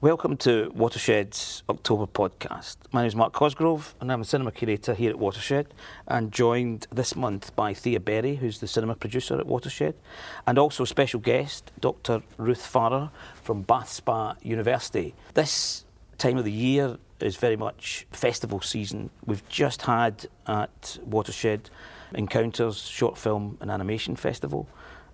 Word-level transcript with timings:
Welcome 0.00 0.36
to 0.36 0.70
Watershed's 0.76 1.64
October 1.68 2.06
podcast. 2.06 2.76
My 2.92 3.00
name 3.00 3.08
is 3.08 3.16
Mark 3.16 3.32
Cosgrove 3.32 3.96
and 4.00 4.12
I'm 4.12 4.20
a 4.20 4.24
cinema 4.24 4.52
curator 4.52 4.94
here 4.94 5.10
at 5.10 5.18
Watershed 5.18 5.74
and 6.06 6.30
joined 6.30 6.86
this 6.92 7.16
month 7.16 7.56
by 7.56 7.74
Thea 7.74 7.98
Berry, 7.98 8.36
who's 8.36 8.60
the 8.60 8.68
cinema 8.68 8.94
producer 8.94 9.40
at 9.40 9.46
Watershed, 9.48 9.96
and 10.46 10.56
also 10.56 10.84
a 10.84 10.86
special 10.86 11.18
guest, 11.18 11.72
Dr. 11.80 12.22
Ruth 12.36 12.64
Farrer 12.64 13.10
from 13.42 13.62
Bath 13.62 13.88
Spa 13.88 14.36
University. 14.40 15.16
This 15.34 15.84
time 16.16 16.38
of 16.38 16.44
the 16.44 16.52
year 16.52 16.96
is 17.18 17.34
very 17.34 17.56
much 17.56 18.06
festival 18.12 18.60
season. 18.60 19.10
We've 19.26 19.48
just 19.48 19.82
had 19.82 20.26
at 20.46 20.96
Watershed 21.06 21.70
Encounters 22.14 22.82
Short 22.82 23.18
Film 23.18 23.58
and 23.60 23.68
Animation 23.68 24.14
Festival. 24.14 24.68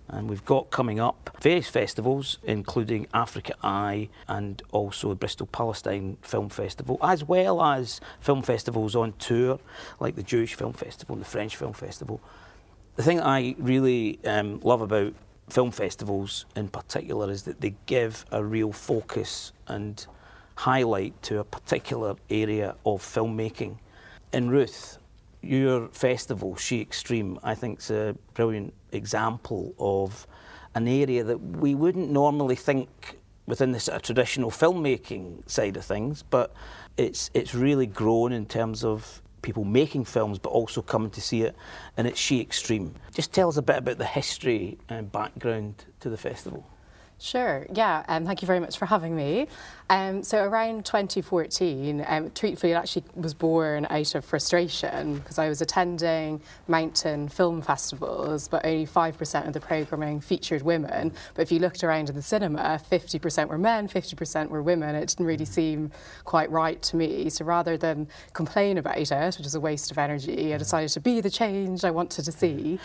And 0.07 0.29
we've 0.29 0.45
got 0.45 0.69
coming 0.69 0.99
up 0.99 1.35
various 1.41 1.67
festivals, 1.67 2.37
including 2.43 3.07
Africa 3.13 3.55
Eye 3.63 4.09
and 4.27 4.61
also 4.71 5.09
the 5.09 5.15
Bristol 5.15 5.47
Palestine 5.47 6.17
Film 6.21 6.49
Festival, 6.49 6.99
as 7.01 7.23
well 7.23 7.61
as 7.61 7.99
film 8.19 8.41
festivals 8.43 8.95
on 8.95 9.13
tour, 9.13 9.59
like 9.99 10.15
the 10.15 10.23
Jewish 10.23 10.53
Film 10.53 10.73
Festival 10.73 11.15
and 11.15 11.25
the 11.25 11.29
French 11.29 11.55
Film 11.55 11.73
Festival. 11.73 12.21
The 12.95 13.03
thing 13.03 13.19
I 13.19 13.55
really 13.57 14.19
um, 14.25 14.59
love 14.61 14.81
about 14.81 15.13
film 15.49 15.71
festivals 15.71 16.45
in 16.55 16.67
particular 16.69 17.29
is 17.29 17.43
that 17.43 17.61
they 17.61 17.75
give 17.85 18.25
a 18.31 18.43
real 18.43 18.71
focus 18.71 19.51
and 19.67 20.05
highlight 20.55 21.21
to 21.23 21.39
a 21.39 21.43
particular 21.43 22.15
area 22.29 22.75
of 22.85 23.01
filmmaking. 23.01 23.77
In 24.31 24.49
Ruth, 24.49 24.97
your 25.41 25.89
festival, 25.89 26.55
She 26.55 26.81
Extreme, 26.81 27.39
I 27.43 27.53
think 27.53 27.79
is 27.79 27.91
a 27.91 28.15
brilliant 28.33 28.73
example 28.95 29.73
of 29.79 30.27
an 30.73 30.87
area 30.87 31.23
that 31.23 31.37
we 31.37 31.75
wouldn't 31.75 32.09
normally 32.09 32.55
think 32.55 33.17
within 33.47 33.71
the 33.71 33.79
sort 33.79 33.95
of 33.95 34.01
traditional 34.01 34.49
filmmaking 34.49 35.47
side 35.49 35.77
of 35.77 35.85
things, 35.85 36.23
but 36.23 36.53
it's 36.97 37.29
it's 37.33 37.53
really 37.53 37.85
grown 37.85 38.31
in 38.31 38.45
terms 38.45 38.83
of 38.83 39.21
people 39.41 39.63
making 39.63 40.03
films 40.03 40.39
but 40.39 40.49
also 40.49 40.81
coming 40.81 41.11
to 41.11 41.21
see 41.21 41.43
it 41.43 41.55
and 41.97 42.07
it's 42.07 42.19
She 42.19 42.41
Extreme. 42.41 42.95
Just 43.13 43.31
tell 43.31 43.47
us 43.47 43.57
a 43.57 43.61
bit 43.61 43.77
about 43.77 43.99
the 43.99 44.05
history 44.05 44.79
and 44.89 45.11
background 45.11 45.85
to 45.99 46.09
the 46.09 46.17
festival. 46.17 46.67
Sure, 47.17 47.65
yeah, 47.73 48.03
um, 48.09 48.25
thank 48.25 48.41
you 48.41 48.45
very 48.45 48.59
much 48.59 48.77
for 48.77 48.85
having 48.85 49.15
me. 49.15 49.47
Um, 49.89 50.21
so 50.21 50.43
around 50.43 50.85
2014, 50.85 52.03
um, 52.07 52.29
Treatfully 52.31 52.75
actually 52.75 53.05
was 53.15 53.33
born 53.33 53.87
out 53.89 54.15
of 54.15 54.25
frustration 54.25 55.19
because 55.19 55.39
I 55.39 55.47
was 55.47 55.61
attending 55.61 56.41
mountain 56.67 57.29
film 57.29 57.61
festivals, 57.61 58.49
but 58.49 58.65
only 58.65 58.85
5% 58.85 59.47
of 59.47 59.53
the 59.53 59.61
programming 59.61 60.19
featured 60.19 60.61
women. 60.61 61.13
But 61.35 61.43
if 61.43 61.53
you 61.53 61.59
looked 61.59 61.85
around 61.85 62.09
in 62.09 62.15
the 62.15 62.21
cinema, 62.21 62.81
50% 62.91 63.47
were 63.47 63.57
men, 63.57 63.87
50% 63.87 64.49
were 64.49 64.61
women. 64.61 64.93
It 64.95 65.07
didn't 65.07 65.25
really 65.25 65.45
seem 65.45 65.91
quite 66.25 66.51
right 66.51 66.81
to 66.81 66.97
me. 66.97 67.29
So 67.29 67.45
rather 67.45 67.77
than 67.77 68.09
complain 68.33 68.77
about 68.77 68.97
it, 68.97 69.35
which 69.37 69.47
is 69.47 69.55
a 69.55 69.59
waste 69.59 69.89
of 69.89 69.97
energy, 69.97 70.53
I 70.53 70.57
decided 70.57 70.89
to 70.89 70.99
be 70.99 71.21
the 71.21 71.29
change 71.29 71.85
I 71.85 71.91
wanted 71.91 72.25
to 72.25 72.31
see. 72.31 72.77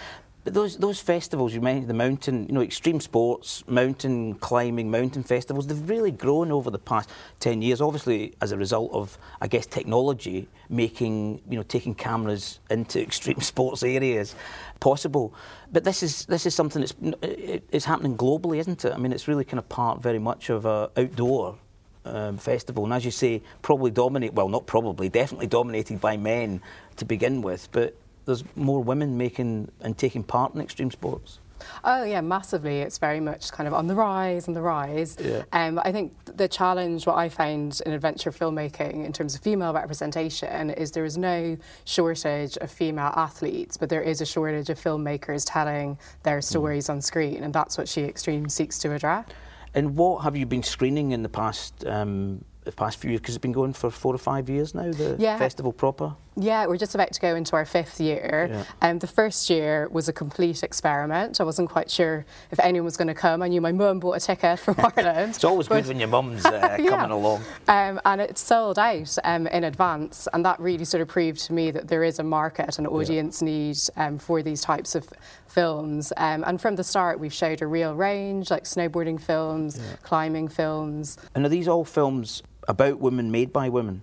But 0.43 0.55
those 0.55 0.79
those 0.79 1.01
festivals 1.01 1.53
you 1.53 1.61
mentioned, 1.61 1.91
the 1.91 1.95
mountain, 1.95 2.47
you 2.47 2.55
know, 2.55 2.63
extreme 2.63 3.01
sports, 3.01 3.63
mountain 3.69 4.35
climbing, 4.37 4.91
mountain 4.91 5.23
festivals, 5.23 5.67
they've 5.67 5.89
really 5.89 6.11
grown 6.11 6.51
over 6.51 6.71
the 6.71 6.79
past 6.79 7.11
ten 7.41 7.61
years. 7.61 7.83
Obviously, 7.83 8.35
as 8.41 8.51
a 8.51 8.57
result 8.57 8.91
of, 8.93 9.19
I 9.43 9.49
guess, 9.49 9.67
technology 9.67 10.49
making, 10.71 11.43
you 11.51 11.57
know, 11.57 11.63
taking 11.63 11.95
cameras 11.95 12.61
into 12.71 13.03
extreme 13.07 13.41
sports 13.41 13.83
areas 13.83 14.35
possible. 14.81 15.35
But 15.71 15.85
this 15.85 16.03
is 16.03 16.25
this 16.25 16.47
is 16.47 16.55
something 16.55 16.81
that's 16.81 16.95
it's 17.23 17.85
happening 17.85 18.17
globally, 18.17 18.59
isn't 18.61 18.85
it? 18.85 18.95
I 18.95 18.97
mean, 18.97 19.13
it's 19.13 19.29
really 19.29 19.45
kind 19.45 19.59
of 19.59 19.69
part 19.69 20.01
very 20.01 20.19
much 20.19 20.49
of 20.49 20.65
a 20.65 20.91
outdoor 20.97 21.59
um, 22.07 22.39
festival, 22.39 22.85
and 22.85 22.95
as 22.95 23.05
you 23.05 23.11
say, 23.11 23.43
probably 23.61 23.91
dominate. 23.91 24.33
Well, 24.33 24.49
not 24.49 24.67
probably, 24.67 25.11
definitely 25.11 25.49
dominated 25.49 26.01
by 26.01 26.17
men 26.17 26.63
to 26.97 27.05
begin 27.05 27.43
with, 27.43 27.69
but 27.73 27.95
there's 28.31 28.45
more 28.57 28.83
women 28.83 29.17
making 29.17 29.71
and 29.81 29.97
taking 29.99 30.23
part 30.23 30.55
in 30.55 30.61
extreme 30.61 30.91
sports? 30.91 31.41
Oh 31.85 32.05
yeah, 32.05 32.21
massively. 32.21 32.79
It's 32.79 32.99
very 32.99 33.21
much 33.21 33.53
kind 33.53 33.67
of 33.67 33.75
on 33.75 33.87
the 33.87 33.95
rise 33.95 34.47
and 34.47 34.57
the 34.57 34.63
rise. 34.63 35.17
Yeah. 35.21 35.43
Um, 35.53 35.79
I 35.85 35.93
think 35.93 36.13
the 36.25 36.49
challenge, 36.49 37.07
what 37.07 37.17
I 37.17 37.29
find 37.29 37.79
in 37.85 37.93
adventure 37.93 38.31
filmmaking 38.31 39.05
in 39.05 39.13
terms 39.13 39.35
of 39.35 39.41
female 39.41 39.73
representation, 39.73 40.71
is 40.71 40.91
there 40.93 41.05
is 41.05 41.19
no 41.19 41.57
shortage 41.85 42.57
of 42.59 42.71
female 42.71 43.13
athletes, 43.17 43.77
but 43.77 43.89
there 43.89 44.03
is 44.03 44.21
a 44.21 44.27
shortage 44.27 44.71
of 44.71 44.79
filmmakers 44.79 45.45
telling 45.47 45.99
their 46.23 46.39
hmm. 46.39 46.43
stories 46.43 46.87
mm. 46.87 46.91
on 46.91 47.03
screen, 47.03 47.43
and 47.43 47.53
that's 47.53 47.77
what 47.77 47.89
She 47.89 48.03
Extreme 48.03 48.49
seeks 48.49 48.79
to 48.81 48.93
address. 48.93 49.27
And 49.75 49.97
what 49.97 50.23
have 50.25 50.37
you 50.37 50.47
been 50.47 50.63
screening 50.63 51.13
in 51.13 51.23
the 51.23 51.29
past 51.29 51.85
um, 51.87 52.45
the 52.65 52.73
past 52.73 52.99
few 52.99 53.11
years 53.11 53.21
because 53.21 53.35
it's 53.35 53.43
been 53.43 53.53
going 53.53 53.73
for 53.73 53.91
four 53.91 54.15
or 54.15 54.19
five 54.19 54.49
years 54.49 54.75
now 54.75 54.91
the 54.93 55.17
yeah. 55.19 55.39
festival 55.39 55.73
proper 55.73 56.15
yeah 56.43 56.67
we're 56.67 56.77
just 56.77 56.95
about 56.95 57.13
to 57.13 57.21
go 57.21 57.35
into 57.35 57.57
our 57.57 57.65
fifth 57.65 58.01
year. 58.01 58.49
And 58.51 58.53
yeah. 58.53 58.65
um, 58.83 58.99
the 58.99 59.07
first 59.07 59.51
year 59.51 59.89
was 59.91 60.09
a 60.09 60.13
complete 60.13 60.63
experiment. 60.63 61.41
I 61.41 61.45
wasn't 61.45 61.71
quite 61.71 61.91
sure 61.91 62.25
if 62.51 62.59
anyone 62.61 62.85
was 62.85 62.97
going 62.97 63.09
to 63.09 63.15
come. 63.15 63.43
I 63.43 63.49
knew 63.49 63.61
my 63.61 63.73
mum 63.73 64.01
bought 64.01 64.17
a 64.17 64.21
ticket 64.21 64.59
from 64.59 64.77
ireland 64.97 65.35
it's 65.35 65.45
always 65.45 65.69
good 65.69 65.87
when 65.87 65.99
your 65.99 66.09
mum's 66.09 66.45
uh, 66.45 66.77
yeah. 66.81 66.91
coming 66.91 67.11
along. 67.11 67.43
Um, 67.69 68.01
and 68.05 68.21
it 68.21 68.39
sold 68.39 68.79
out 68.79 69.17
um, 69.25 69.47
in 69.49 69.65
advance 69.65 70.29
and 70.33 70.45
that 70.45 70.59
really 70.61 70.85
sort 70.85 71.01
of 71.01 71.09
proved 71.09 71.41
to 71.47 71.53
me 71.53 71.71
that 71.71 71.89
there 71.89 72.05
is 72.05 72.19
a 72.19 72.25
market 72.25 72.79
and 72.79 72.87
audience 72.87 73.43
need 73.43 73.79
um, 73.97 74.19
for 74.19 74.43
these 74.43 74.61
types 74.61 74.95
of 74.95 75.09
films. 75.47 76.13
Um, 76.17 76.45
and 76.47 76.61
from 76.61 76.77
the 76.77 76.85
start 76.85 77.21
we've 77.21 77.33
showed 77.33 77.63
a 77.63 77.67
real 77.67 77.95
range 77.95 78.51
like 78.51 78.65
snowboarding 78.65 79.21
films 79.21 79.81
climbing 80.03 80.49
films. 80.49 81.19
And 81.35 81.45
are 81.45 81.49
these 81.49 81.69
all 81.69 81.85
films 81.85 82.43
about 82.69 83.01
women 83.01 83.31
made 83.31 83.53
by 83.53 83.69
women? 83.69 84.03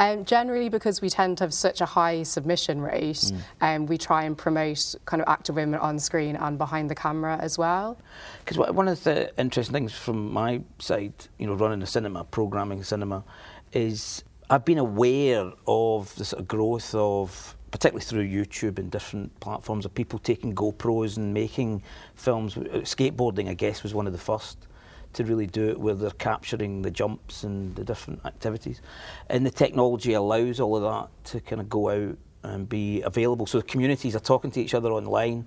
Um, 0.00 0.24
generally, 0.24 0.68
because 0.68 1.00
we 1.00 1.10
tend 1.10 1.38
to 1.38 1.44
have 1.44 1.54
such 1.54 1.80
a 1.80 1.86
high 1.86 2.22
submission 2.22 2.80
rate, 2.80 3.16
mm. 3.16 3.40
um, 3.60 3.86
we 3.86 3.96
try 3.96 4.24
and 4.24 4.36
promote 4.36 4.94
kind 5.04 5.22
of 5.22 5.28
active 5.28 5.56
women 5.56 5.80
on 5.80 5.98
screen 5.98 6.36
and 6.36 6.58
behind 6.58 6.90
the 6.90 6.94
camera 6.94 7.36
as 7.40 7.56
well. 7.58 7.98
Because 8.44 8.58
one 8.72 8.88
of 8.88 9.02
the 9.04 9.32
interesting 9.38 9.72
things 9.72 9.92
from 9.92 10.32
my 10.32 10.62
side, 10.78 11.12
you 11.38 11.46
know, 11.46 11.54
running 11.54 11.82
a 11.82 11.86
cinema, 11.86 12.24
programming 12.24 12.82
cinema, 12.82 13.24
is 13.72 14.24
I've 14.50 14.64
been 14.64 14.78
aware 14.78 15.52
of 15.66 16.14
the 16.16 16.24
sort 16.24 16.40
of 16.40 16.48
growth 16.48 16.94
of 16.94 17.56
particularly 17.74 18.04
through 18.04 18.24
YouTube 18.24 18.78
and 18.78 18.88
different 18.88 19.40
platforms 19.40 19.84
of 19.84 19.92
people 19.92 20.16
taking 20.20 20.54
GoPros 20.54 21.16
and 21.16 21.34
making 21.34 21.82
films. 22.14 22.54
Skateboarding, 22.54 23.48
I 23.48 23.54
guess, 23.54 23.82
was 23.82 23.92
one 23.92 24.06
of 24.06 24.12
the 24.12 24.18
first 24.18 24.68
to 25.14 25.24
really 25.24 25.46
do 25.46 25.68
it 25.68 25.78
where 25.78 25.94
they're 25.94 26.10
capturing 26.10 26.82
the 26.82 26.90
jumps 26.90 27.44
and 27.44 27.74
the 27.76 27.84
different 27.84 28.24
activities. 28.24 28.80
And 29.28 29.44
the 29.44 29.50
technology 29.50 30.12
allows 30.12 30.60
all 30.60 30.76
of 30.76 30.82
that 30.82 31.24
to 31.32 31.40
kind 31.40 31.60
of 31.60 31.68
go 31.68 31.90
out 31.90 32.18
and 32.42 32.68
be 32.68 33.02
available. 33.02 33.46
So 33.46 33.58
the 33.58 33.64
communities 33.64 34.14
are 34.14 34.20
talking 34.20 34.50
to 34.52 34.60
each 34.60 34.74
other 34.74 34.92
online. 34.92 35.46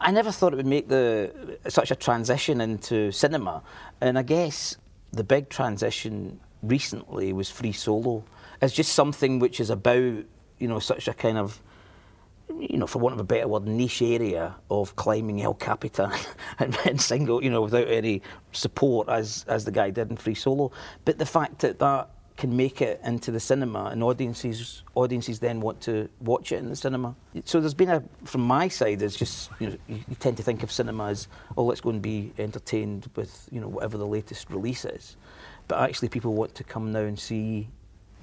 I 0.00 0.10
never 0.10 0.30
thought 0.30 0.52
it 0.52 0.56
would 0.56 0.66
make 0.66 0.88
the 0.88 1.58
such 1.68 1.90
a 1.90 1.96
transition 1.96 2.60
into 2.60 3.10
cinema. 3.10 3.62
And 4.00 4.18
I 4.18 4.22
guess 4.22 4.76
the 5.12 5.24
big 5.24 5.48
transition 5.48 6.38
recently 6.62 7.32
was 7.32 7.50
free 7.50 7.72
solo. 7.72 8.24
It's 8.60 8.74
just 8.74 8.92
something 8.92 9.38
which 9.38 9.60
is 9.60 9.70
about, 9.70 10.24
you 10.58 10.68
know, 10.68 10.78
such 10.78 11.08
a 11.08 11.14
kind 11.14 11.38
of 11.38 11.62
you 12.58 12.78
know, 12.78 12.86
for 12.86 12.98
want 12.98 13.14
of 13.14 13.20
a 13.20 13.24
better 13.24 13.48
word, 13.48 13.66
niche 13.66 14.02
area 14.02 14.54
of 14.70 14.96
climbing 14.96 15.42
El 15.42 15.54
Capitan 15.54 16.12
and, 16.58 16.76
and 16.84 17.00
single, 17.00 17.42
you 17.42 17.50
know, 17.50 17.62
without 17.62 17.88
any 17.88 18.22
support 18.52 19.08
as 19.08 19.44
as 19.48 19.64
the 19.64 19.70
guy 19.70 19.90
did 19.90 20.10
in 20.10 20.16
Free 20.16 20.34
Solo. 20.34 20.72
But 21.04 21.18
the 21.18 21.26
fact 21.26 21.60
that 21.60 21.78
that 21.78 22.10
can 22.36 22.56
make 22.56 22.80
it 22.80 23.00
into 23.04 23.32
the 23.32 23.40
cinema 23.40 23.86
and 23.86 24.00
audiences 24.02 24.84
audiences 24.94 25.40
then 25.40 25.60
want 25.60 25.80
to 25.80 26.08
watch 26.20 26.52
it 26.52 26.60
in 26.60 26.68
the 26.68 26.76
cinema. 26.76 27.14
So 27.44 27.60
there's 27.60 27.74
been 27.74 27.90
a 27.90 28.02
from 28.24 28.42
my 28.42 28.68
side 28.68 29.00
there's 29.00 29.16
just 29.16 29.50
you 29.58 29.70
know 29.70 29.76
you, 29.88 29.96
you 30.08 30.14
tend 30.14 30.36
to 30.36 30.42
think 30.44 30.62
of 30.62 30.70
cinema 30.70 31.08
as 31.08 31.26
oh 31.56 31.64
let's 31.64 31.80
go 31.80 31.90
and 31.90 32.00
be 32.00 32.32
entertained 32.38 33.10
with 33.16 33.48
you 33.50 33.60
know 33.60 33.66
whatever 33.68 33.98
the 33.98 34.06
latest 34.06 34.50
release 34.50 34.84
is. 34.84 35.16
But 35.66 35.80
actually 35.80 36.08
people 36.08 36.32
want 36.32 36.54
to 36.54 36.64
come 36.64 36.92
now 36.92 37.00
and 37.00 37.18
see 37.18 37.68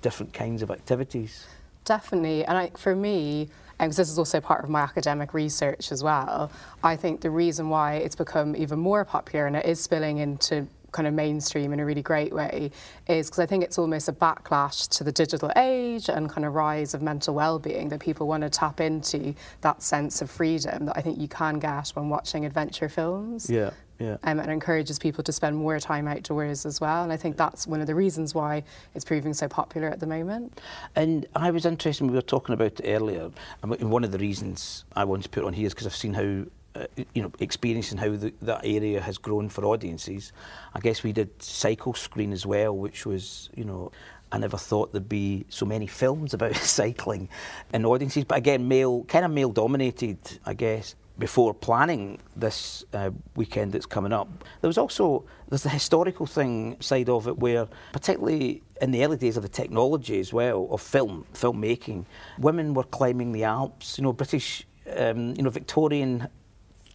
different 0.02 0.34
kinds 0.34 0.62
of 0.62 0.72
activities. 0.72 1.48
Definitely. 1.84 2.46
And 2.46 2.58
I, 2.58 2.72
for 2.76 2.96
me, 2.96 3.50
because 3.80 3.98
this 3.98 4.10
is 4.10 4.18
also 4.18 4.40
part 4.40 4.64
of 4.64 4.70
my 4.70 4.82
academic 4.82 5.34
research 5.34 5.92
as 5.92 6.04
well, 6.04 6.52
I 6.84 6.96
think 6.96 7.22
the 7.22 7.30
reason 7.30 7.70
why 7.70 7.96
it's 7.96 8.16
become 8.16 8.56
even 8.56 8.80
more 8.80 9.06
popular 9.06 9.48
and 9.48 9.56
it 9.56 9.66
is 9.66 9.80
spilling 9.80 10.20
into 10.20 10.68
kind 10.96 11.08
of 11.10 11.14
mainstream 11.14 11.74
in 11.74 11.82
a 11.82 11.86
really 11.86 12.02
great 12.02 12.34
way 12.34 12.72
is 13.10 13.28
because 13.28 13.40
I 13.40 13.46
think 13.46 13.66
it's 13.66 13.78
almost 13.78 14.08
a 14.08 14.14
backlash 14.14 14.88
to 14.98 15.04
the 15.04 15.12
digital 15.12 15.52
age 15.58 16.08
and 16.08 16.30
kind 16.30 16.46
of 16.46 16.54
rise 16.54 16.94
of 16.94 17.02
mental 17.02 17.36
well-being 17.36 17.90
that 17.90 18.00
people 18.00 18.28
want 18.28 18.44
to 18.44 18.50
tap 18.50 18.80
into 18.80 19.36
that 19.60 19.84
sense 19.84 20.22
of 20.22 20.32
freedom 20.32 20.86
that 20.86 20.98
I 20.98 21.02
think 21.02 21.20
you 21.20 21.28
can 21.28 21.60
get 21.60 21.90
when 21.90 22.08
watching 22.08 22.46
adventure 22.46 22.88
films. 22.88 23.50
Yeah. 23.50 23.72
Yeah. 24.00 24.18
Um, 24.24 24.40
and 24.40 24.52
encourages 24.52 25.00
people 25.00 25.24
to 25.24 25.32
spend 25.32 25.56
more 25.56 25.80
time 25.80 26.08
outdoors 26.08 26.66
as 26.66 26.82
well. 26.82 27.04
And 27.04 27.14
I 27.14 27.18
think 27.18 27.38
that's 27.38 27.66
one 27.66 27.82
of 27.82 27.88
the 27.88 27.96
reasons 27.96 28.36
why 28.36 28.64
it's 28.94 29.06
proving 29.06 29.34
so 29.34 29.48
popular 29.48 29.88
at 29.88 30.00
the 30.00 30.08
moment. 30.08 30.60
And 30.96 31.26
I 31.36 31.52
was 31.52 31.66
interested, 31.66 32.06
we 32.06 32.14
were 32.14 32.22
talking 32.22 32.54
about 32.54 32.80
it 32.80 32.82
earlier, 32.84 33.32
and 33.62 33.92
one 33.92 34.04
of 34.04 34.12
the 34.12 34.18
reasons 34.18 34.84
I 34.96 35.06
wanted 35.06 35.24
to 35.24 35.30
put 35.30 35.46
on 35.46 35.54
here 35.54 35.68
is 35.68 35.74
because 35.74 35.88
I've 35.88 35.96
seen 35.96 36.14
how 36.14 36.46
uh, 36.76 36.88
you 37.14 37.22
know, 37.22 37.32
experiencing 37.40 37.98
how 37.98 38.10
the, 38.10 38.34
that 38.42 38.60
area 38.66 39.00
has 39.00 39.18
grown 39.18 39.48
for 39.48 39.64
audiences. 39.64 40.34
I 40.74 40.82
guess 40.82 41.04
we 41.04 41.14
did 41.14 41.42
Cycle 41.42 41.94
Screen 41.94 42.34
as 42.34 42.46
well, 42.46 42.76
which 42.76 43.06
was, 43.06 43.50
you 43.56 43.64
know, 43.64 43.94
I 44.32 44.38
never 44.38 44.58
thought 44.58 44.92
there'd 44.92 45.08
be 45.08 45.46
so 45.48 45.66
many 45.66 45.88
films 45.88 46.34
about 46.34 46.54
cycling 46.58 47.30
in 47.74 47.86
audiences. 47.86 48.26
But 48.26 48.40
again, 48.40 48.68
male, 48.68 49.06
kind 49.06 49.24
of 49.24 49.32
male 49.32 49.52
dominated, 49.52 50.18
I 50.46 50.54
guess. 50.54 50.96
Before 51.18 51.54
planning 51.54 52.20
this 52.36 52.84
uh, 52.94 53.12
weekend 53.36 53.72
that's 53.72 53.86
coming 53.86 54.12
up, 54.12 54.44
there 54.60 54.68
was 54.68 54.78
also 54.78 55.24
there's 55.48 55.64
the 55.64 55.70
historical 55.70 56.26
thing 56.26 56.76
side 56.82 57.08
of 57.08 57.28
it, 57.28 57.38
where 57.38 57.68
particularly 57.94 58.62
in 58.82 58.92
the 58.92 59.06
early 59.06 59.16
days 59.16 59.38
of 59.38 59.44
the 59.44 59.50
technology 59.50 60.20
as 60.20 60.34
well 60.34 60.68
of 60.72 60.82
film 60.82 61.26
filmmaking, 61.34 62.06
women 62.38 62.74
were 62.74 62.84
climbing 62.84 63.32
the 63.32 63.46
Alps. 63.46 63.98
You 63.98 64.04
know, 64.04 64.14
British, 64.14 64.68
um, 64.98 65.36
you 65.36 65.44
know, 65.44 65.50
Victorian 65.50 66.28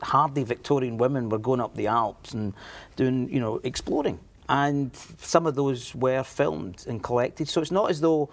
hardly 0.03 0.45
Victorian 0.45 0.97
women 0.97 1.29
were 1.29 1.39
going 1.39 1.61
up 1.61 1.75
the 1.75 1.87
Alps 1.87 2.33
and 2.33 2.55
doing, 2.97 3.29
you 3.31 3.41
know, 3.41 3.61
exploring 3.65 4.19
and 4.51 4.95
some 5.19 5.47
of 5.47 5.55
those 5.55 5.95
were 5.95 6.25
filmed 6.25 6.85
and 6.89 7.03
collected. 7.03 7.49
So 7.49 7.61
it's 7.61 7.71
not 7.71 7.89
as 7.89 8.01
though 8.01 8.29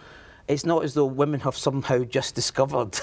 it's 0.47 0.65
not 0.65 0.83
as 0.83 0.93
though 0.93 1.05
women 1.05 1.41
have 1.41 1.55
somehow 1.55 2.03
just 2.03 2.33
discovered 2.41 2.99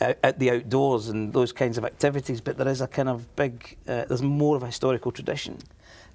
at 0.00 0.38
the 0.38 0.50
outdoors 0.50 1.08
and 1.08 1.32
those 1.32 1.52
kinds 1.52 1.78
of 1.78 1.84
activities, 1.84 2.40
but 2.40 2.56
there 2.56 2.68
is 2.68 2.80
a 2.80 2.86
kind 2.86 3.08
of 3.08 3.34
big, 3.36 3.76
uh, 3.86 4.04
there's 4.06 4.22
more 4.22 4.56
of 4.56 4.62
a 4.62 4.66
historical 4.66 5.12
tradition. 5.12 5.58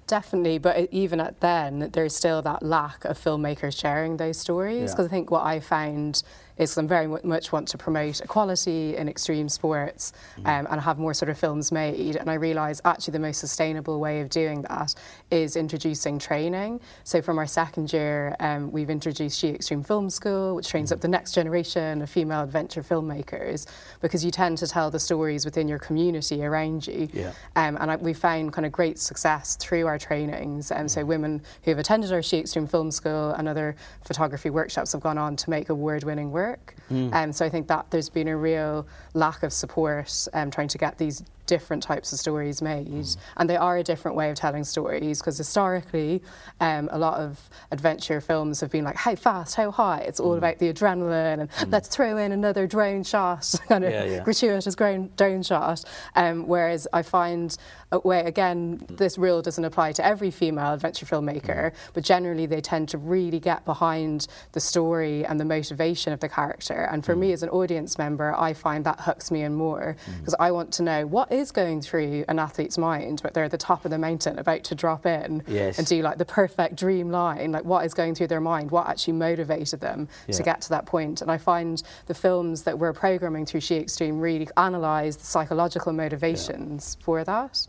Definitely, 0.06 0.58
but 0.58 0.88
even 0.90 1.20
at 1.20 1.40
then, 1.40 1.90
there's 1.92 2.14
still 2.16 2.42
that 2.42 2.62
lack 2.64 3.04
of 3.04 3.16
filmmakers 3.16 3.78
sharing 3.78 4.16
those 4.16 4.36
stories. 4.38 4.90
Because 4.90 5.04
yeah. 5.04 5.08
I 5.08 5.08
think 5.08 5.30
what 5.30 5.44
I 5.44 5.60
found 5.60 6.22
is 6.60 6.76
I'm 6.76 6.86
very 6.86 7.06
much 7.06 7.52
want 7.52 7.66
to 7.68 7.78
promote 7.78 8.20
equality 8.20 8.94
in 8.94 9.08
extreme 9.08 9.48
sports 9.48 10.12
mm. 10.38 10.46
um, 10.46 10.68
and 10.70 10.78
have 10.80 10.98
more 10.98 11.14
sort 11.14 11.30
of 11.30 11.38
films 11.38 11.72
made. 11.72 12.16
And 12.16 12.30
I 12.30 12.34
realise 12.34 12.82
actually 12.84 13.12
the 13.12 13.18
most 13.18 13.38
sustainable 13.38 13.98
way 13.98 14.20
of 14.20 14.28
doing 14.28 14.60
that 14.62 14.94
is 15.30 15.56
introducing 15.56 16.18
training. 16.18 16.80
So 17.04 17.22
from 17.22 17.38
our 17.38 17.46
second 17.46 17.90
year, 17.92 18.36
um, 18.40 18.70
we've 18.70 18.90
introduced 18.90 19.38
She 19.40 19.48
Extreme 19.48 19.84
Film 19.84 20.10
School, 20.10 20.54
which 20.54 20.68
trains 20.68 20.90
mm. 20.90 20.94
up 20.94 21.00
the 21.00 21.08
next 21.08 21.32
generation 21.32 22.02
of 22.02 22.10
female 22.10 22.42
adventure 22.42 22.82
filmmakers 22.82 23.66
because 24.02 24.22
you 24.22 24.30
tend 24.30 24.58
to 24.58 24.66
tell 24.66 24.90
the 24.90 25.00
stories 25.00 25.46
within 25.46 25.66
your 25.66 25.78
community 25.78 26.44
around 26.44 26.86
you. 26.86 27.08
Yeah. 27.14 27.32
Um, 27.56 27.78
and 27.80 27.90
I, 27.90 27.96
we 27.96 28.12
found 28.12 28.52
kind 28.52 28.66
of 28.66 28.72
great 28.72 28.98
success 28.98 29.56
through 29.56 29.86
our 29.86 29.98
trainings. 29.98 30.70
And 30.70 30.82
um, 30.82 30.88
so 30.88 31.02
mm. 31.02 31.06
women 31.06 31.42
who 31.62 31.70
have 31.70 31.78
attended 31.78 32.12
our 32.12 32.22
She 32.22 32.36
Extreme 32.36 32.66
Film 32.66 32.90
School 32.90 33.30
and 33.30 33.48
other 33.48 33.76
photography 34.04 34.50
workshops 34.50 34.92
have 34.92 35.00
gone 35.00 35.16
on 35.16 35.36
to 35.36 35.48
make 35.48 35.70
award-winning 35.70 36.30
work 36.30 36.49
work. 36.50 36.74
Mm. 36.90 37.14
Um, 37.14 37.32
so 37.32 37.44
I 37.44 37.48
think 37.48 37.68
that 37.68 37.86
there's 37.90 38.08
been 38.08 38.28
a 38.28 38.36
real 38.36 38.86
lack 39.14 39.42
of 39.42 39.52
support 39.52 40.28
um, 40.32 40.50
trying 40.50 40.68
to 40.68 40.78
get 40.78 40.98
these 40.98 41.22
different 41.46 41.82
types 41.82 42.12
of 42.12 42.18
stories 42.18 42.62
made. 42.62 42.88
Mm. 42.88 43.16
And 43.36 43.50
they 43.50 43.56
are 43.56 43.78
a 43.78 43.82
different 43.82 44.16
way 44.16 44.30
of 44.30 44.36
telling 44.36 44.64
stories 44.64 45.20
because 45.20 45.36
historically, 45.38 46.22
um, 46.60 46.88
a 46.92 46.98
lot 46.98 47.18
of 47.20 47.48
adventure 47.72 48.20
films 48.20 48.60
have 48.60 48.70
been 48.70 48.84
like, 48.84 48.96
how 48.96 49.14
fast, 49.14 49.56
how 49.56 49.70
high. 49.70 50.00
It's 50.00 50.20
all 50.20 50.34
mm. 50.34 50.38
about 50.38 50.58
the 50.58 50.72
adrenaline 50.72 51.40
and 51.40 51.50
mm. 51.50 51.72
let's 51.72 51.88
throw 51.88 52.16
in 52.16 52.32
another 52.32 52.66
drone 52.66 53.02
shot, 53.02 53.52
kind 53.68 53.84
of 53.84 53.92
yeah, 53.92 54.04
yeah. 54.04 54.22
gratuitous 54.22 54.74
drone 54.74 55.42
shot. 55.42 55.84
Um, 56.14 56.46
whereas 56.46 56.86
I 56.92 57.02
find, 57.02 57.56
uh, 57.92 57.98
where 57.98 58.24
again, 58.26 58.84
this 58.88 59.18
rule 59.18 59.42
doesn't 59.42 59.64
apply 59.64 59.92
to 59.92 60.06
every 60.06 60.30
female 60.30 60.72
adventure 60.72 61.06
filmmaker, 61.06 61.72
mm. 61.72 61.74
but 61.94 62.04
generally 62.04 62.46
they 62.46 62.60
tend 62.60 62.88
to 62.90 62.98
really 62.98 63.40
get 63.40 63.64
behind 63.64 64.26
the 64.52 64.60
story 64.60 65.24
and 65.24 65.40
the 65.40 65.44
motivation 65.44 66.12
of 66.12 66.20
the 66.20 66.28
character. 66.28 66.88
And 66.90 67.04
for 67.04 67.16
me 67.16 67.30
mm. 67.30 67.34
as 67.34 67.42
an 67.42 67.48
audience 67.50 67.98
member, 67.98 68.34
I 68.36 68.52
find 68.52 68.84
that 68.86 69.00
hooks 69.00 69.30
me 69.30 69.42
in 69.42 69.54
more 69.54 69.96
because 70.18 70.34
mm. 70.34 70.44
I 70.44 70.50
want 70.52 70.72
to 70.74 70.82
know 70.82 71.06
what 71.06 71.29
is 71.32 71.50
is 71.50 71.52
going 71.52 71.80
through 71.80 72.24
an 72.28 72.38
athlete's 72.38 72.78
mind, 72.78 73.20
but 73.22 73.34
they're 73.34 73.44
at 73.44 73.50
the 73.50 73.58
top 73.58 73.84
of 73.84 73.90
the 73.90 73.98
mountain 73.98 74.38
about 74.38 74.62
to 74.64 74.74
drop 74.74 75.04
in 75.06 75.42
yes. 75.48 75.78
and 75.78 75.86
do 75.86 76.02
like 76.02 76.18
the 76.18 76.24
perfect 76.24 76.76
dream 76.76 77.10
line, 77.10 77.52
like 77.52 77.64
what 77.64 77.84
is 77.84 77.92
going 77.92 78.14
through 78.14 78.28
their 78.28 78.40
mind, 78.40 78.70
what 78.70 78.86
actually 78.86 79.14
motivated 79.14 79.80
them 79.80 80.08
yeah. 80.28 80.36
to 80.36 80.42
get 80.42 80.60
to 80.62 80.68
that 80.68 80.86
point. 80.86 81.22
And 81.22 81.30
I 81.30 81.38
find 81.38 81.82
the 82.06 82.14
films 82.14 82.62
that 82.62 82.78
we're 82.78 82.92
programming 82.92 83.46
through 83.46 83.60
She 83.60 83.76
Extreme 83.76 84.20
really 84.20 84.48
analyse 84.56 85.16
the 85.16 85.26
psychological 85.26 85.92
motivations 85.92 86.96
yeah. 86.98 87.04
for 87.04 87.24
that. 87.24 87.66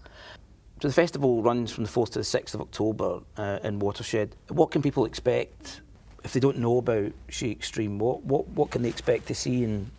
So 0.82 0.88
the 0.88 0.94
festival 0.94 1.44
runs 1.44 1.72
from 1.72 1.84
the 1.84 1.90
4th 1.90 2.12
to 2.12 2.20
the 2.20 2.26
6th 2.26 2.56
of 2.56 2.62
October 2.62 3.20
uh, 3.38 3.60
in 3.64 3.80
Watershed. 3.80 4.36
What 4.50 4.72
can 4.72 4.82
people 4.82 5.06
expect 5.06 5.82
if 6.24 6.34
they 6.34 6.40
don't 6.40 6.58
know 6.58 6.78
about 6.78 7.12
She 7.30 7.52
Extreme? 7.52 8.00
What, 8.00 8.24
what, 8.24 8.48
what 8.50 8.72
can 8.72 8.82
they 8.82 8.90
expect 8.90 9.28
to 9.28 9.36
see 9.36 9.64
and 9.64 9.90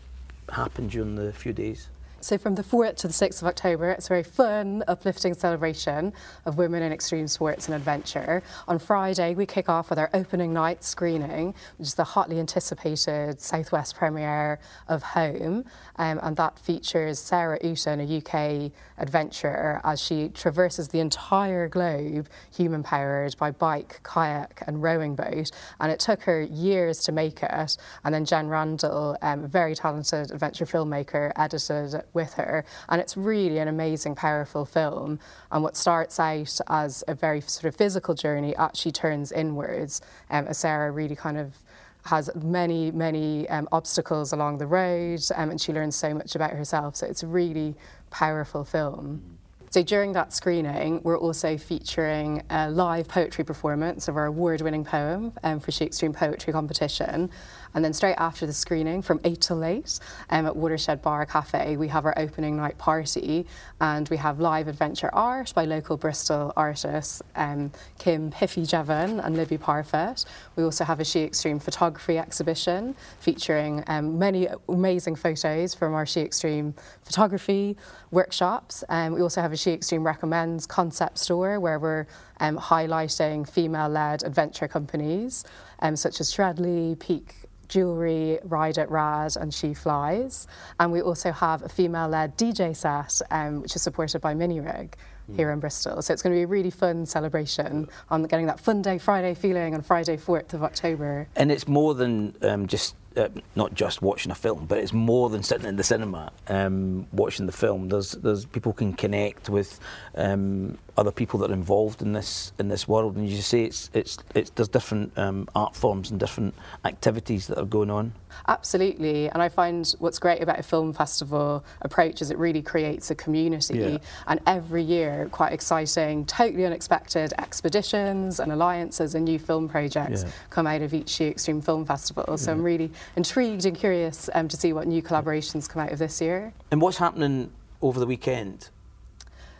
happen 0.49 0.89
during 0.89 1.15
the 1.15 1.33
few 1.33 1.53
days? 1.53 1.89
So 2.23 2.39
from 2.39 2.55
the 2.55 2.63
4th 2.63 2.99
to 2.99 3.09
the 3.09 3.13
6th 3.13 3.43
of 3.43 3.49
October, 3.49 3.91
it's 3.91 4.07
a 4.07 4.11
very 4.11 4.23
fun, 4.23 4.85
uplifting 4.87 5.35
celebration 5.35 6.13
of 6.47 6.57
women 6.57 6.81
in 6.85 6.93
extreme 6.93 7.27
sports 7.27 7.67
and 7.67 7.75
adventure. 7.75 8.45
On 8.69 8.79
Friday, 8.79 9.35
we 9.35 9.45
kick 9.45 9.69
off 9.69 9.91
with 9.91 9.99
our 9.99 10.09
opening 10.15 10.53
night 10.53 10.85
screening, 10.85 11.53
which 11.79 11.89
is 11.89 11.95
the 11.97 12.05
hotly 12.05 12.39
anticipated 12.39 13.41
Southwest 13.41 13.97
premiere 13.97 14.61
of 14.87 15.03
Home. 15.03 15.65
Um, 15.97 16.21
and 16.23 16.37
that 16.37 16.61
features 16.61 17.19
Sarah 17.19 17.59
Outen, 17.65 17.99
a 17.99 18.19
UK 18.19 18.71
adventurer, 18.99 19.81
as 19.83 20.01
she 20.01 20.29
traverses 20.29 20.89
the 20.89 21.01
entire 21.01 21.67
globe, 21.67 22.29
human 22.55 22.85
powered, 22.85 23.37
by 23.37 23.51
bike, 23.51 23.99
kayak, 24.05 24.63
and 24.69 24.81
rowing 24.81 25.17
boat. 25.17 25.51
And 25.81 25.91
it 25.91 25.99
took 25.99 26.23
her 26.23 26.41
years 26.41 27.01
to 27.01 27.11
make 27.11 27.43
it. 27.43 27.77
And 28.05 28.15
then 28.15 28.25
Jen 28.25 28.47
Randall, 28.47 29.17
um, 29.23 29.43
a 29.43 29.49
very 29.49 29.75
talented 29.75 30.31
adventure 30.31 30.67
filmmaker, 30.67 31.33
edited 31.35 32.01
with 32.15 32.35
her. 32.35 32.65
And 32.89 33.01
it's 33.01 33.17
really 33.17 33.59
an 33.59 33.69
amazing, 33.69 34.15
powerful 34.15 34.65
film. 34.65 35.19
And 35.51 35.63
what 35.63 35.77
starts 35.77 36.19
out 36.21 36.61
as 36.69 37.05
a 37.09 37.15
very 37.15 37.41
sort 37.41 37.67
of 37.73 37.77
physical 37.77 38.15
journey 38.15 38.55
actually 38.57 38.93
turns 38.93 39.33
inwards 39.33 40.01
um, 40.31 40.47
as 40.47 40.59
Sarah 40.59 40.91
really 40.91 41.17
kind 41.17 41.39
of 41.39 41.59
has 42.05 42.29
many, 42.35 42.91
many 42.91 43.49
um, 43.49 43.69
obstacles 43.71 44.33
along 44.33 44.59
the 44.59 44.67
road, 44.67 45.21
um, 45.37 45.51
and 45.51 45.61
she 45.61 45.73
learns 45.73 45.95
so 45.95 46.13
much 46.13 46.35
about 46.35 46.51
herself. 46.51 46.97
So 46.97 47.07
it's 47.07 47.23
a 47.23 47.29
really 47.29 47.77
powerful 48.11 48.65
film. 48.65 49.39
So 49.71 49.83
during 49.83 50.13
that 50.13 50.35
screening, 50.35 51.01
we're 51.03 51.17
also 51.17 51.57
featuring 51.57 52.43
a 52.51 52.69
live 52.69 53.09
poetry 53.09 53.43
performance 53.43 54.07
of 54.07 54.17
our 54.17 54.27
award-winning 54.27 54.85
poem 54.85 55.33
um, 55.45 55.61
for 55.61 55.71
Extreme 55.83 56.13
Poetry 56.13 56.53
Competition. 56.53 57.31
And 57.75 57.85
then 57.85 57.93
straight 57.93 58.17
after 58.17 58.47
the 58.47 58.53
screening, 58.53 59.03
from 59.03 59.21
8 59.25 59.41
till 59.41 59.65
8, 59.65 59.99
um, 60.31 60.47
at 60.47 60.57
Watershed 60.57 61.01
Bar 61.01 61.25
Cafe, 61.27 61.77
we 61.77 61.89
have 61.89 62.05
our 62.05 62.19
opening 62.19 62.57
night 62.57 62.77
party 62.79 63.47
and 63.81 64.09
we 64.09 64.17
have 64.19 64.41
live 64.41 64.69
adventure 64.69 65.11
art 65.15 65.53
by 65.55 65.65
local 65.65 65.97
Bristol 65.97 66.53
artists 66.57 67.23
um, 67.35 67.73
Kim 67.99 68.31
Piffy 68.31 68.63
Jevon 68.69 69.25
and 69.25 69.37
Libby 69.37 69.59
Parfit. 69.59 70.25
We 70.57 70.65
also 70.65 70.85
have 70.85 71.01
a 71.01 71.05
She 71.05 71.23
Extreme 71.23 71.61
photography 71.61 72.19
exhibition 72.19 72.95
featuring 73.21 73.83
um, 73.87 74.19
many 74.19 74.49
amazing 74.69 75.17
photos 75.17 75.75
from 75.75 75.95
our 75.95 76.05
She 76.05 76.21
Extreme 76.21 76.75
photography 77.03 77.77
workshops. 78.11 78.85
Um, 78.89 79.15
we 79.15 79.23
also 79.23 79.41
have 79.41 79.53
a 79.53 79.57
She 79.57 79.73
Extreme 79.73 80.05
Recommends 80.05 80.67
concept 80.67 81.19
store 81.19 81.59
where 81.59 81.79
we're 81.79 82.07
um, 82.41 82.59
highlighting 82.59 83.49
female-led 83.49 84.25
adventure 84.25 84.69
companies 84.69 85.45
um, 85.81 85.97
such 85.97 86.21
as 86.21 86.33
Shredley, 86.33 86.99
Peak 86.99 87.42
jewellery, 87.73 88.39
Ride 88.45 88.79
at 88.79 88.91
Rad, 88.91 89.37
and 89.37 89.53
She 89.53 89.73
Flies. 89.73 90.47
And 90.79 90.93
we 90.93 91.01
also 91.01 91.33
have 91.33 91.63
a 91.63 91.69
female 91.69 92.09
led 92.09 92.37
DJ 92.37 92.77
set, 92.77 93.21
um, 93.31 93.63
which 93.63 93.75
is 93.75 93.83
supported 93.83 94.21
by 94.21 94.35
Mini 94.35 94.61
Rig 94.61 94.95
here 95.35 95.51
in 95.51 95.61
Bristol. 95.61 96.03
So 96.03 96.13
it's 96.13 96.23
going 96.23 96.35
to 96.35 96.39
be 96.39 96.43
a 96.43 96.47
really 96.47 96.71
fun 96.71 97.07
celebration 97.07 97.89
on 98.11 98.25
getting 98.25 98.47
that 98.47 98.61
fun 98.61 98.83
day 98.83 98.99
Friday 98.99 99.35
feeling 99.35 99.75
on 99.75 99.81
Friday 99.83 100.17
4th 100.17 100.53
of 100.53 100.63
October. 100.63 101.29
And 101.37 101.51
it's 101.51 101.67
more 101.67 101.95
than 101.95 102.37
um, 102.43 102.67
just 102.67 102.95
uh, 103.17 103.29
not 103.55 103.75
just 103.75 104.03
watching 104.03 104.33
a 104.33 104.35
film, 104.35 104.67
but 104.67 104.79
it's 104.79 104.93
more 104.93 105.31
than 105.31 105.43
sitting 105.43 105.67
in 105.67 105.77
the 105.77 105.85
cinema 105.85 106.33
um, 106.49 107.07
watching 107.13 107.47
the 107.47 107.53
film. 107.53 107.89
There's 107.89 108.13
there's 108.13 108.45
people 108.47 108.73
can 108.73 108.93
connect 108.93 109.49
with 109.49 109.81
um, 110.15 110.79
other 110.97 111.11
people 111.11 111.41
that 111.41 111.51
are 111.51 111.55
involved 111.55 112.03
in 112.03 112.13
this 112.13 112.53
in 112.59 112.69
this 112.69 112.87
world, 112.87 113.17
and 113.17 113.29
you 113.29 113.41
say 113.41 113.65
it's 113.65 113.91
it's, 113.95 114.19
it's 114.35 114.51
there's 114.51 114.69
different 114.69 115.17
um, 115.19 115.49
art 115.55 115.75
forms 115.75 116.11
and 116.11 116.21
different 116.21 116.55
activities 116.85 117.47
that 117.47 117.59
are 117.59 117.65
going 117.65 117.91
on. 117.91 118.13
Absolutely, 118.49 119.29
and 119.29 119.43
I 119.43 119.49
find 119.49 119.95
what's 119.99 120.19
great 120.19 120.43
about 120.43 120.59
a 120.59 120.63
film 120.63 120.93
festival 120.93 121.65
approach 121.83 122.23
is 122.23 122.31
it 122.31 122.39
really 122.39 122.63
creates 122.63 123.11
a 123.11 123.15
community, 123.15 123.79
yeah. 123.79 123.99
and 124.27 124.41
every 124.47 124.83
year 124.83 125.29
quite 125.31 125.53
exciting, 125.53 126.25
totally 126.27 126.67
unexpected 126.67 127.33
expeditions 127.39 128.41
and 128.41 128.53
alliances 128.53 129.15
and 129.15 129.25
new 129.25 129.39
film 129.39 129.69
projects 129.69 130.25
yeah. 130.25 130.31
come 130.51 130.67
out 130.67 130.83
of 130.83 130.95
each 130.95 131.21
Extreme 131.21 131.63
Film 131.63 131.85
Festival. 131.85 132.37
So 132.37 132.51
yeah. 132.51 132.57
I'm 132.57 132.63
really 132.63 132.91
intrigued 133.17 133.67
and 133.67 133.77
curious 133.77 134.29
um, 134.35 134.49
to 134.49 134.57
see 134.57 134.73
what 134.73 134.87
new 134.87 135.03
collaborations 135.03 135.69
come 135.69 135.83
out 135.83 135.93
of 135.93 135.99
this 135.99 136.21
year. 136.21 136.53
And 136.71 136.81
what's 136.81 136.99
happening 136.99 137.53
over 137.81 138.01
the 138.01 138.07
weekend? 138.07 138.71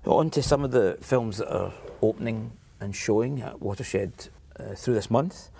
On 0.04 0.30
to 0.30 0.42
some 0.42 0.64
of 0.64 0.70
the 0.70 0.96
films 1.00 1.38
that 1.38 1.52
are 1.52 1.72
opening 2.00 2.52
and 2.80 2.94
showing 2.94 3.42
at 3.42 3.60
Watershed 3.60 4.28
uh, 4.58 4.74
through 4.74 4.94
this 4.94 5.10
month. 5.10 5.50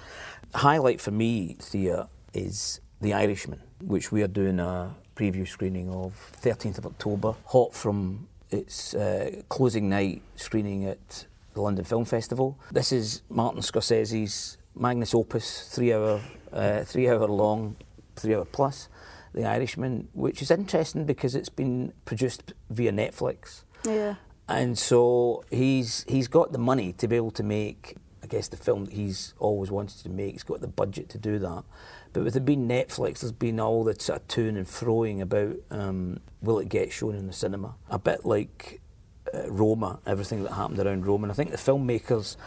highlight 0.54 1.00
for 1.00 1.10
me, 1.10 1.56
Thea, 1.58 2.08
is 2.32 2.80
The 3.00 3.12
Irishman, 3.12 3.60
which 3.80 4.12
we 4.12 4.22
are 4.22 4.28
doing 4.28 4.60
a 4.60 4.94
preview 5.16 5.48
screening 5.48 5.90
of 5.90 6.30
13th 6.42 6.78
of 6.78 6.86
October, 6.86 7.34
hot 7.46 7.74
from 7.74 8.28
its 8.50 8.94
uh, 8.94 9.42
closing 9.48 9.88
night 9.88 10.22
screening 10.36 10.84
at 10.84 11.26
the 11.54 11.60
London 11.60 11.84
Film 11.84 12.04
Festival. 12.04 12.58
This 12.70 12.92
is 12.92 13.22
Martin 13.28 13.62
Scorsese's 13.62 14.58
magnus 14.74 15.14
opus, 15.14 15.68
three 15.68 15.92
hour, 15.92 16.20
uh, 16.52 16.84
three 16.84 17.08
hour 17.08 17.26
long, 17.26 17.76
three 18.14 18.34
hour 18.34 18.44
plus, 18.44 18.88
The 19.32 19.44
Irishman, 19.44 20.08
which 20.12 20.42
is 20.42 20.50
interesting 20.50 21.04
because 21.06 21.34
it's 21.34 21.48
been 21.48 21.92
produced 22.04 22.52
via 22.70 22.92
Netflix. 22.92 23.62
Yeah. 23.84 24.16
And 24.48 24.78
so 24.78 25.44
he's 25.50 26.04
he's 26.08 26.28
got 26.28 26.52
the 26.52 26.58
money 26.58 26.92
to 26.92 27.08
be 27.08 27.16
able 27.16 27.32
to 27.32 27.42
make, 27.42 27.96
I 28.22 28.26
guess, 28.28 28.48
the 28.48 28.56
film 28.56 28.84
that 28.84 28.94
he's 28.94 29.34
always 29.38 29.70
wanted 29.72 29.98
to 30.04 30.08
make. 30.08 30.32
He's 30.32 30.44
got 30.44 30.60
the 30.60 30.68
budget 30.68 31.08
to 31.10 31.18
do 31.18 31.38
that. 31.40 31.64
But 32.16 32.24
with 32.24 32.36
it 32.36 32.46
being 32.46 32.66
Netflix, 32.66 33.20
there's 33.20 33.30
been 33.30 33.60
all 33.60 33.84
the 33.84 33.94
sort 34.00 34.22
of 34.22 34.28
toing 34.28 34.56
and 34.56 34.64
froing 34.64 35.20
about 35.20 35.56
um, 35.70 36.20
will 36.40 36.58
it 36.58 36.70
get 36.70 36.90
shown 36.90 37.14
in 37.14 37.26
the 37.26 37.32
cinema? 37.34 37.74
A 37.90 37.98
bit 37.98 38.24
like 38.24 38.80
uh, 39.34 39.50
Roma, 39.50 39.98
everything 40.06 40.42
that 40.44 40.52
happened 40.52 40.78
around 40.78 41.04
Roma. 41.04 41.24
And 41.24 41.32
I 41.32 41.34
think 41.34 41.50
the 41.50 41.58
filmmakers, 41.58 42.38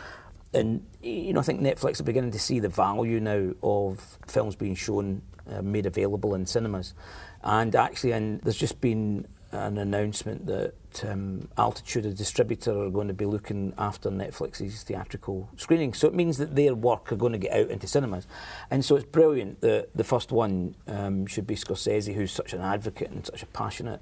and 0.56 0.88
you 1.04 1.34
know, 1.34 1.40
I 1.40 1.44
think 1.44 1.62
Netflix 1.62 2.00
are 2.00 2.04
beginning 2.04 2.32
to 2.32 2.40
see 2.40 2.60
the 2.60 2.68
value 2.68 3.20
now 3.20 3.52
of 3.62 4.18
films 4.26 4.56
being 4.56 4.74
shown, 4.74 5.22
uh, 5.48 5.62
made 5.62 5.86
available 5.86 6.34
in 6.34 6.48
cinemas. 6.48 6.96
And 7.44 7.76
actually, 7.76 8.14
and 8.14 8.42
there's 8.42 8.58
just 8.58 8.82
been 8.82 9.28
an 9.52 9.78
announcement 9.78 10.46
that 10.46 10.74
um, 11.04 11.48
Altitude, 11.58 12.06
a 12.06 12.14
distributor, 12.14 12.84
are 12.84 12.90
going 12.90 13.08
to 13.08 13.14
be 13.14 13.26
looking 13.26 13.74
after 13.78 14.10
Netflix's 14.10 14.84
theatrical 14.84 15.50
screening. 15.58 15.94
So 15.94 16.08
it 16.08 16.14
means 16.14 16.38
that 16.38 16.56
their 16.56 16.76
work 16.76 17.12
are 17.12 17.16
going 17.16 17.32
to 17.34 17.38
get 17.40 17.54
out 17.54 17.70
into 17.70 17.88
cinemas. 17.88 18.28
And 18.70 18.84
so 18.84 18.96
it's 18.96 19.06
brilliant 19.06 19.62
that 19.62 19.90
the 19.96 20.04
first 20.04 20.32
one 20.32 20.76
um, 20.88 21.26
should 21.26 21.48
be 21.48 21.56
Scorsese, 21.56 22.14
who's 22.14 22.32
such 22.32 22.54
an 22.54 22.62
advocate 22.62 23.12
and 23.12 23.26
such 23.26 23.44
a 23.44 23.48
passionate 23.48 24.02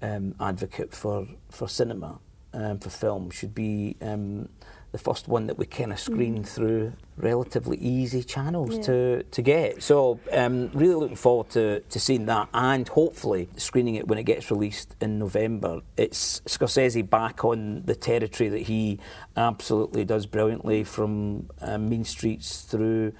um, 0.00 0.34
advocate 0.40 0.94
for, 0.94 1.26
for 1.50 1.68
cinema, 1.68 2.18
um, 2.52 2.78
for 2.78 2.90
film, 2.90 3.30
should 3.30 3.54
be 3.54 3.96
um, 4.00 4.48
the 4.92 4.98
first 4.98 5.26
one 5.26 5.46
that 5.46 5.58
we 5.58 5.64
kind 5.64 5.90
of 5.90 5.98
screen 5.98 6.42
mm. 6.42 6.46
through 6.46 6.92
relatively 7.16 7.78
easy 7.78 8.22
channels 8.22 8.76
yeah. 8.76 8.82
to, 8.82 9.22
to 9.24 9.42
get. 9.42 9.82
So 9.82 10.20
um, 10.32 10.70
really 10.74 10.94
looking 10.94 11.16
forward 11.16 11.48
to, 11.50 11.80
to 11.80 11.98
seeing 11.98 12.26
that 12.26 12.48
and 12.52 12.86
hopefully 12.88 13.48
screening 13.56 13.94
it 13.94 14.06
when 14.06 14.18
it 14.18 14.24
gets 14.24 14.50
released 14.50 14.94
in 15.00 15.18
November. 15.18 15.80
It's 15.96 16.40
Scorsese 16.40 17.08
back 17.08 17.42
on 17.42 17.82
the 17.86 17.94
territory 17.94 18.50
that 18.50 18.62
he 18.62 19.00
absolutely 19.34 20.04
does 20.04 20.26
brilliantly 20.26 20.84
from 20.84 21.48
uh, 21.62 21.78
Mean 21.78 22.04
Streets 22.04 22.60
through 22.62 23.14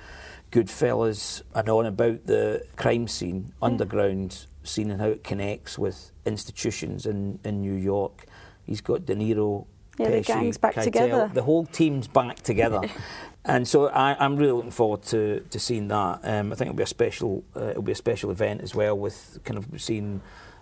Goodfellas 0.51 1.41
and 1.55 1.69
on 1.71 1.87
about 1.87 2.27
the 2.27 2.67
crime 2.77 3.09
scene, 3.09 3.55
underground 3.63 4.45
scene 4.63 4.91
and 4.91 5.01
how 5.01 5.09
it 5.09 5.25
connects 5.25 5.79
with 5.79 6.13
institutions 6.27 7.07
in, 7.07 7.39
in 7.45 7.63
New 7.63 7.75
York. 7.75 8.27
He's 8.65 8.83
got 8.83 9.07
De 9.07 9.15
Niro 9.15 9.67
yeah, 10.03 10.11
the 10.11 10.21
gang's 10.23 10.59
back 10.59 10.75
Keitel, 10.75 10.85
together. 10.85 11.31
The 11.33 11.43
whole 11.43 11.67
team's 11.67 12.09
back 12.09 12.37
together. 12.37 12.81
and 13.45 13.67
so 13.67 13.87
I, 13.89 14.25
am 14.25 14.37
really 14.37 14.53
looking 14.53 14.71
forward 14.71 15.03
to, 15.05 15.41
to 15.51 15.59
seeing 15.59 15.89
that. 15.89 16.21
Um, 16.23 16.53
I 16.53 16.57
think 16.57 16.69
it'll 16.69 16.77
be 16.77 16.83
a 16.83 16.87
special 16.87 17.45
uh, 17.57 17.71
it'll 17.71 17.83
be 17.83 17.93
a 17.93 17.97
special 17.97 18.31
event 18.31 18.61
as 18.63 18.75
well 18.75 18.97
with 18.97 19.39
kind 19.45 19.59
of 19.59 19.81
seeing 19.81 20.21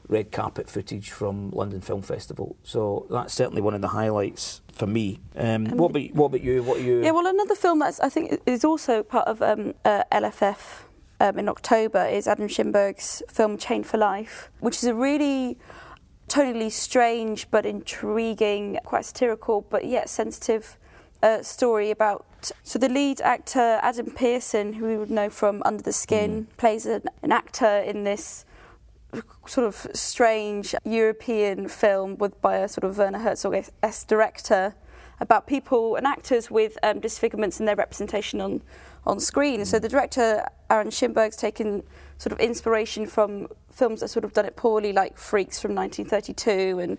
red 0.08 0.32
carpet 0.32 0.68
footage 0.68 1.10
from 1.10 1.50
London 1.50 1.80
Film 1.80 2.02
Festival. 2.02 2.56
So 2.64 3.06
that's 3.10 3.32
certainly 3.32 3.62
one 3.62 3.74
of 3.74 3.80
the 3.80 3.88
highlights 3.88 4.60
for 4.72 4.86
me. 4.86 5.20
Um, 5.36 5.66
um, 5.66 5.76
what 5.76 5.90
about 5.90 6.14
what 6.14 6.26
about 6.26 6.42
you? 6.42 6.62
What 6.62 6.78
are 6.78 6.82
you? 6.82 7.02
Yeah, 7.02 7.12
well, 7.12 7.26
another 7.26 7.54
film 7.54 7.78
that's 7.78 8.00
I 8.00 8.08
think 8.08 8.40
is 8.46 8.64
also 8.64 9.02
part 9.02 9.28
of 9.28 9.40
um, 9.40 9.74
uh, 9.84 10.02
LFF 10.12 10.82
um, 11.20 11.38
in 11.38 11.48
October 11.48 12.04
is 12.06 12.26
Adam 12.26 12.48
Schimberg's 12.48 13.22
film 13.28 13.56
Chained 13.56 13.86
for 13.86 13.98
Life, 13.98 14.50
which 14.60 14.76
is 14.76 14.84
a 14.84 14.94
really 14.94 15.58
tonally 16.30 16.70
strange 16.70 17.50
but 17.50 17.66
intriguing, 17.66 18.78
quite 18.84 19.04
satirical 19.04 19.66
but 19.68 19.84
yet 19.84 20.08
sensitive 20.08 20.78
uh, 21.22 21.42
story 21.42 21.90
about. 21.90 22.24
So 22.62 22.78
the 22.78 22.88
lead 22.88 23.20
actor 23.20 23.78
Adam 23.82 24.10
Pearson, 24.12 24.74
who 24.74 24.86
we 24.86 24.96
would 24.96 25.10
know 25.10 25.28
from 25.28 25.62
Under 25.66 25.82
the 25.82 25.92
Skin, 25.92 26.46
mm. 26.46 26.56
plays 26.56 26.86
an, 26.86 27.02
an 27.22 27.32
actor 27.32 27.78
in 27.78 28.04
this 28.04 28.46
sort 29.46 29.66
of 29.66 29.86
strange 29.92 30.74
European 30.84 31.68
film 31.68 32.16
with 32.16 32.40
by 32.40 32.56
a 32.58 32.68
sort 32.68 32.84
of 32.84 32.96
Werner 32.96 33.18
Herzog 33.18 33.54
s 33.82 34.04
director 34.04 34.74
about 35.18 35.46
people 35.46 35.96
and 35.96 36.06
actors 36.06 36.50
with 36.50 36.78
um, 36.82 37.00
disfigurements 37.00 37.58
in 37.60 37.66
their 37.66 37.76
representation 37.76 38.40
on 38.40 38.62
on 39.04 39.18
screen. 39.18 39.60
Mm. 39.60 39.66
So 39.66 39.78
the 39.78 39.88
director 39.88 40.46
Aaron 40.70 40.90
Schimberg's 40.90 41.36
taken 41.36 41.82
sort 42.20 42.32
of 42.34 42.38
inspiration 42.38 43.06
from 43.06 43.48
films 43.72 44.00
that 44.00 44.08
sort 44.08 44.26
of 44.26 44.34
done 44.34 44.44
it 44.44 44.54
poorly, 44.54 44.92
like 44.92 45.16
Freaks 45.16 45.58
from 45.58 45.74
1932 45.74 46.78
and 46.78 46.98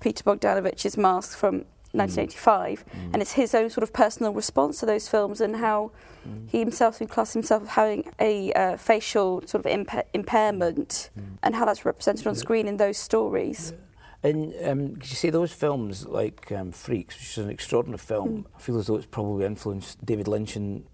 Peter 0.00 0.24
Bogdanovich's 0.24 0.96
Mask 0.96 1.38
from 1.38 1.64
1985, 1.92 2.84
mm. 2.84 3.12
and 3.12 3.22
it's 3.22 3.32
his 3.32 3.54
own 3.54 3.70
sort 3.70 3.84
of 3.84 3.92
personal 3.92 4.32
response 4.32 4.80
to 4.80 4.86
those 4.86 5.08
films 5.08 5.40
and 5.40 5.56
how 5.56 5.92
mm. 6.28 6.50
he 6.50 6.58
himself 6.58 6.98
would 6.98 7.08
class 7.08 7.34
himself 7.34 7.62
as 7.62 7.68
having 7.68 8.12
a 8.18 8.52
uh, 8.54 8.76
facial 8.76 9.46
sort 9.46 9.64
of 9.64 9.72
impa- 9.72 10.04
impairment 10.12 11.10
mm. 11.16 11.38
and 11.44 11.54
how 11.54 11.64
that's 11.64 11.84
represented 11.84 12.26
on 12.26 12.34
screen 12.34 12.66
in 12.66 12.78
those 12.78 12.98
stories. 12.98 13.72
Yeah. 13.72 14.30
And 14.30 14.54
um, 14.64 14.96
you 15.00 15.14
see 15.14 15.30
those 15.30 15.52
films 15.52 16.04
like 16.04 16.50
um, 16.50 16.72
Freaks, 16.72 17.14
which 17.16 17.30
is 17.30 17.38
an 17.38 17.48
extraordinary 17.48 17.98
film. 17.98 18.42
Mm. 18.42 18.44
I 18.56 18.60
feel 18.60 18.76
as 18.76 18.88
though 18.88 18.96
it's 18.96 19.06
probably 19.06 19.46
influenced 19.46 20.04
David 20.04 20.26
Lynch 20.26 20.56
and 20.56 20.84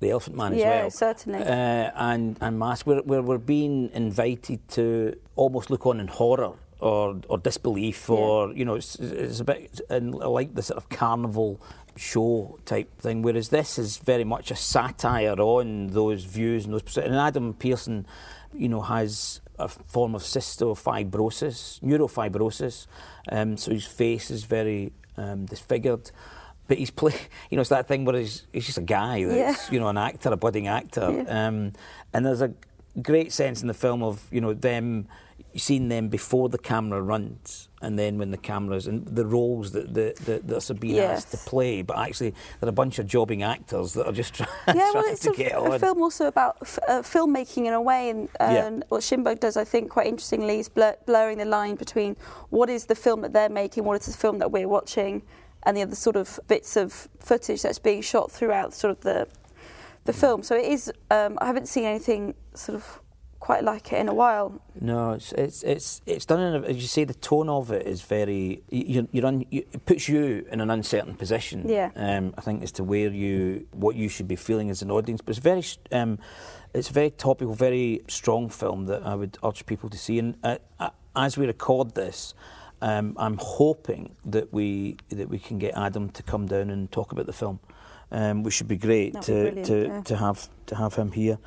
The 0.00 0.10
Elephant 0.10 0.36
Man 0.36 0.52
as 0.52 0.58
yeah, 0.58 0.68
well. 0.68 0.82
Yeah, 0.84 0.88
certainly. 0.90 1.38
Uh, 1.40 1.90
and 1.94 2.36
and 2.40 2.58
Mask, 2.58 2.86
where, 2.86 3.00
where 3.02 3.22
we're 3.22 3.38
being 3.38 3.90
invited 3.94 4.66
to 4.70 5.18
almost 5.36 5.70
look 5.70 5.86
on 5.86 6.00
in 6.00 6.08
horror 6.08 6.52
or 6.80 7.18
or 7.28 7.38
disbelief 7.38 8.10
or 8.10 8.52
you 8.52 8.64
know 8.64 8.74
it's, 8.74 8.96
it's 8.96 9.40
a 9.40 9.44
bit 9.44 9.80
like 9.90 10.54
the 10.54 10.62
sort 10.62 10.76
of 10.76 10.88
carnival 10.88 11.60
show 11.96 12.58
type 12.66 13.00
thing 13.00 13.22
whereas 13.22 13.48
this 13.48 13.78
is 13.78 13.96
very 13.98 14.24
much 14.24 14.50
a 14.50 14.56
satire 14.56 15.40
on 15.40 15.86
those 15.88 16.24
views 16.24 16.66
and 16.66 16.74
those 16.74 16.98
and 16.98 17.14
Adam 17.14 17.54
Pearson 17.54 18.06
you 18.52 18.68
know 18.68 18.82
has 18.82 19.40
a 19.58 19.68
form 19.68 20.14
of 20.14 20.22
cystofibrosis 20.22 21.80
neurofibrosis 21.80 22.86
um, 23.32 23.56
so 23.56 23.70
his 23.70 23.86
face 23.86 24.30
is 24.30 24.44
very 24.44 24.92
um, 25.16 25.46
disfigured 25.46 26.10
but 26.68 26.78
he's 26.78 26.90
play 26.90 27.14
you 27.50 27.56
know 27.56 27.60
it's 27.60 27.70
that 27.70 27.88
thing 27.88 28.04
where 28.04 28.16
he's, 28.16 28.46
he's 28.52 28.66
just 28.66 28.78
a 28.78 28.82
guy 28.82 29.24
that's 29.24 29.36
yeah. 29.36 29.72
you 29.72 29.80
know 29.80 29.88
an 29.88 29.98
actor 29.98 30.30
a 30.30 30.36
budding 30.36 30.66
actor 30.66 31.10
yeah. 31.12 31.46
um, 31.46 31.72
and 32.12 32.24
there's 32.24 32.42
a 32.42 32.52
great 33.02 33.32
sense 33.32 33.60
in 33.60 33.68
the 33.68 33.74
film 33.74 34.02
of 34.02 34.26
you 34.30 34.40
know 34.40 34.54
them 34.54 35.06
you've 35.52 35.88
them 35.88 36.08
before 36.08 36.48
the 36.48 36.58
camera 36.58 37.00
runs 37.00 37.68
and 37.80 37.98
then 37.98 38.18
when 38.18 38.30
the 38.30 38.36
cameras 38.36 38.86
and 38.86 39.06
the 39.06 39.24
roles 39.24 39.72
that 39.72 39.92
the, 39.94 40.14
the, 40.24 40.40
that 40.44 40.70
are 40.70 40.74
being 40.74 40.96
yes. 40.96 41.18
asked 41.18 41.30
to 41.30 41.36
play 41.48 41.82
but 41.82 41.96
actually 41.98 42.30
there 42.30 42.66
are 42.66 42.68
a 42.68 42.72
bunch 42.72 42.98
of 42.98 43.06
jobbing 43.06 43.42
actors 43.42 43.92
that 43.94 44.06
are 44.06 44.12
just 44.12 44.34
trying, 44.34 44.48
yeah, 44.68 44.90
well, 44.92 45.04
it's 45.06 45.22
to 45.22 45.30
a, 45.30 45.36
get 45.36 45.52
a 45.52 45.78
film 45.78 46.02
also 46.02 46.26
about 46.26 46.56
f- 46.62 46.78
uh, 46.88 47.02
filmmaking 47.02 47.66
in 47.66 47.72
a 47.72 47.80
way 47.80 48.10
and, 48.10 48.28
and 48.40 48.78
yeah. 48.78 48.84
what 48.88 49.00
Schimberg 49.00 49.40
does 49.40 49.56
I 49.56 49.64
think 49.64 49.90
quite 49.90 50.06
interestingly 50.06 50.58
is 50.58 50.68
blur- 50.68 50.96
blurring 51.06 51.38
the 51.38 51.44
line 51.44 51.76
between 51.76 52.16
what 52.50 52.68
is 52.68 52.86
the 52.86 52.94
film 52.94 53.22
that 53.22 53.32
they're 53.32 53.48
making 53.48 53.84
what 53.84 54.00
is 54.00 54.06
the 54.06 54.18
film 54.18 54.38
that 54.38 54.50
we're 54.50 54.68
watching 54.68 55.22
and 55.66 55.76
the 55.76 55.82
other 55.82 55.94
sort 55.94 56.16
of 56.16 56.40
bits 56.48 56.76
of 56.76 57.08
footage 57.20 57.62
that's 57.62 57.78
being 57.78 58.00
shot 58.00 58.32
throughout 58.32 58.72
sort 58.72 58.90
of 58.90 59.00
the 59.02 59.28
the 60.04 60.12
film 60.12 60.42
so 60.42 60.56
it 60.56 60.64
is 60.64 60.90
um, 61.10 61.36
I 61.42 61.46
haven't 61.46 61.66
seen 61.66 61.84
anything 61.84 62.34
sort 62.54 62.76
of 62.76 63.00
quite 63.46 63.62
like 63.62 63.92
it 63.92 63.98
in 64.00 64.08
a 64.08 64.14
while. 64.14 64.60
No, 64.80 65.12
it's 65.12 65.30
it's 65.32 65.62
it's, 65.62 66.00
it's 66.04 66.26
done 66.26 66.40
in 66.40 66.64
a, 66.64 66.66
as 66.66 66.76
you 66.76 66.88
say. 66.88 67.04
The 67.04 67.14
tone 67.14 67.48
of 67.48 67.70
it 67.70 67.86
is 67.86 68.02
very. 68.02 68.62
You, 68.70 69.08
you're 69.12 69.26
un, 69.26 69.44
you, 69.50 69.62
it 69.72 69.84
puts 69.86 70.08
you 70.08 70.46
in 70.50 70.60
an 70.60 70.70
uncertain 70.70 71.14
position. 71.14 71.68
Yeah. 71.68 71.90
Um, 71.94 72.34
I 72.36 72.40
think 72.40 72.62
as 72.64 72.72
to 72.72 72.84
where 72.84 73.10
you 73.10 73.66
what 73.72 73.94
you 73.94 74.08
should 74.08 74.26
be 74.26 74.36
feeling 74.36 74.68
as 74.70 74.82
an 74.82 74.90
audience, 74.90 75.20
but 75.20 75.30
it's 75.30 75.38
very. 75.38 75.64
Um, 75.92 76.18
it's 76.74 76.90
a 76.90 76.92
very 76.92 77.10
topical, 77.10 77.54
very 77.54 78.02
strong 78.08 78.50
film 78.50 78.86
that 78.86 79.06
I 79.06 79.14
would 79.14 79.38
urge 79.42 79.64
people 79.64 79.88
to 79.90 79.96
see. 79.96 80.18
And 80.18 80.36
uh, 80.42 80.58
uh, 80.78 80.90
as 81.14 81.38
we 81.38 81.46
record 81.46 81.94
this, 81.94 82.34
um, 82.82 83.14
I'm 83.18 83.38
hoping 83.40 84.16
that 84.24 84.52
we 84.52 84.96
that 85.08 85.28
we 85.28 85.38
can 85.38 85.58
get 85.58 85.76
Adam 85.76 86.10
to 86.10 86.22
come 86.22 86.46
down 86.46 86.70
and 86.70 86.90
talk 86.90 87.12
about 87.12 87.26
the 87.26 87.32
film, 87.32 87.60
um, 88.10 88.42
which 88.42 88.54
should 88.54 88.68
be 88.68 88.76
great 88.76 89.14
That'd 89.14 89.54
to 89.54 89.64
to, 89.64 89.86
yeah. 89.86 90.00
to 90.02 90.16
have 90.16 90.48
to 90.66 90.76
have 90.76 90.94
him 90.94 91.12
here. 91.12 91.38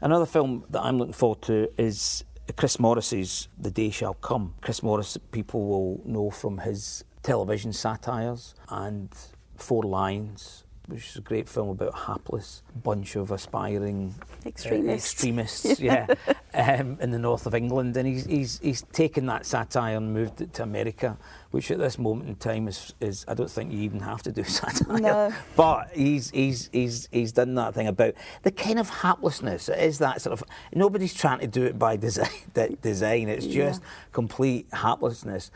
Another 0.00 0.26
film 0.26 0.64
that 0.70 0.82
I'm 0.82 0.98
looking 0.98 1.14
forward 1.14 1.42
to 1.42 1.68
is 1.78 2.24
Chris 2.56 2.78
Morris's 2.78 3.48
The 3.58 3.70
Day 3.70 3.90
Shall 3.90 4.14
Come. 4.14 4.54
Chris 4.60 4.82
Morris, 4.82 5.16
people 5.32 5.66
will 5.66 6.00
know 6.04 6.30
from 6.30 6.58
his 6.58 7.04
television 7.22 7.72
satires 7.72 8.54
and 8.68 9.08
Four 9.56 9.84
Lions, 9.84 10.63
which 10.86 11.10
is 11.10 11.16
a 11.16 11.20
great 11.20 11.48
film 11.48 11.70
about 11.70 11.94
a 11.94 11.96
hapless 11.96 12.62
bunch 12.82 13.16
of 13.16 13.30
aspiring 13.30 14.14
extremists, 14.44 14.88
uh, 14.88 14.92
extremists 14.92 15.80
yeah, 15.80 16.06
um, 16.52 16.98
in 17.00 17.10
the 17.10 17.18
north 17.18 17.46
of 17.46 17.54
England. 17.54 17.96
And 17.96 18.06
he's, 18.06 18.26
he's, 18.26 18.58
he's 18.60 18.82
taken 18.92 19.26
that 19.26 19.46
satire 19.46 19.96
and 19.96 20.12
moved 20.12 20.42
it 20.42 20.52
to 20.54 20.62
America, 20.62 21.16
which 21.52 21.70
at 21.70 21.78
this 21.78 21.98
moment 21.98 22.28
in 22.28 22.36
time 22.36 22.68
is, 22.68 22.92
is 23.00 23.24
I 23.26 23.34
don't 23.34 23.50
think 23.50 23.72
you 23.72 23.78
even 23.80 24.00
have 24.00 24.22
to 24.24 24.32
do 24.32 24.44
satire. 24.44 24.98
No. 24.98 25.34
But 25.56 25.90
he's, 25.94 26.30
he's, 26.30 26.68
he's, 26.70 27.08
he's 27.10 27.32
done 27.32 27.54
that 27.54 27.74
thing 27.74 27.86
about 27.86 28.14
the 28.42 28.50
kind 28.50 28.78
of 28.78 28.90
haplessness. 28.90 29.70
It 29.70 29.78
is 29.78 29.98
that 29.98 30.20
sort 30.20 30.38
of, 30.38 30.46
nobody's 30.74 31.14
trying 31.14 31.40
to 31.40 31.46
do 31.46 31.64
it 31.64 31.78
by 31.78 31.96
design. 31.96 32.28
design. 32.82 33.28
It's 33.28 33.46
just 33.46 33.80
yeah. 33.80 33.88
complete 34.12 34.70
haplessness 34.70 35.50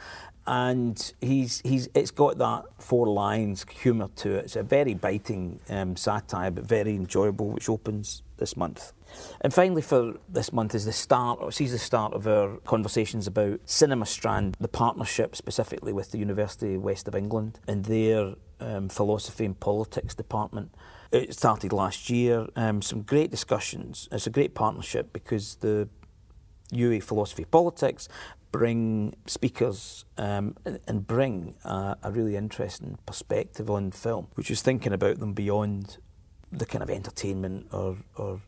and 0.48 1.12
he's 1.20 1.60
he's 1.60 1.90
it's 1.94 2.10
got 2.10 2.38
that 2.38 2.64
Four 2.78 3.06
Lions 3.06 3.66
humour 3.70 4.08
to 4.16 4.36
it. 4.36 4.46
It's 4.46 4.56
a 4.56 4.62
very 4.62 4.94
biting 4.94 5.60
um, 5.68 5.94
satire, 5.94 6.50
but 6.50 6.64
very 6.64 6.94
enjoyable, 6.96 7.50
which 7.50 7.68
opens 7.68 8.22
this 8.38 8.56
month. 8.56 8.92
And 9.42 9.52
finally, 9.52 9.82
for 9.82 10.14
this 10.26 10.50
month 10.50 10.74
is 10.74 10.86
the 10.86 10.92
start, 10.92 11.38
or 11.42 11.52
sees 11.52 11.72
the 11.72 11.78
start 11.78 12.14
of 12.14 12.26
our 12.26 12.56
conversations 12.64 13.26
about 13.26 13.60
Cinema 13.66 14.06
Strand, 14.06 14.56
the 14.58 14.68
partnership 14.68 15.36
specifically 15.36 15.92
with 15.92 16.12
the 16.12 16.18
University 16.18 16.78
West 16.78 17.08
of 17.08 17.14
England 17.14 17.60
and 17.68 17.84
their 17.84 18.34
um, 18.58 18.88
philosophy 18.88 19.44
and 19.44 19.60
politics 19.60 20.14
department. 20.14 20.74
It 21.12 21.34
started 21.34 21.74
last 21.74 22.08
year. 22.08 22.46
Um, 22.56 22.80
some 22.80 23.02
great 23.02 23.30
discussions. 23.30 24.08
It's 24.10 24.26
a 24.26 24.30
great 24.30 24.54
partnership 24.54 25.12
because 25.12 25.56
the 25.56 25.90
UWE 26.72 27.02
Philosophy 27.02 27.44
Politics 27.44 28.08
bring 28.50 29.14
speakers 29.26 30.04
um, 30.16 30.56
and 30.86 31.06
bring 31.06 31.54
a, 31.64 31.96
a, 32.02 32.10
really 32.10 32.36
interesting 32.36 32.98
perspective 33.06 33.70
on 33.70 33.90
film, 33.90 34.28
which 34.34 34.50
is 34.50 34.62
thinking 34.62 34.92
about 34.92 35.18
them 35.18 35.34
beyond 35.34 35.98
the 36.50 36.66
kind 36.66 36.82
of 36.82 36.90
entertainment 36.90 37.66
or, 37.72 37.96
or 38.16 38.40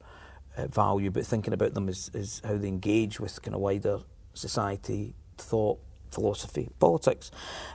uh, 0.56 0.66
value, 0.68 1.10
but 1.10 1.26
thinking 1.26 1.52
about 1.52 1.74
them 1.74 1.88
as, 1.88 2.10
as 2.14 2.40
how 2.44 2.56
they 2.56 2.68
engage 2.68 3.20
with 3.20 3.40
kind 3.42 3.54
of 3.54 3.60
wider 3.60 4.00
society, 4.34 5.14
thought, 5.36 5.78
philosophy, 6.10 6.68
politics. 6.78 7.30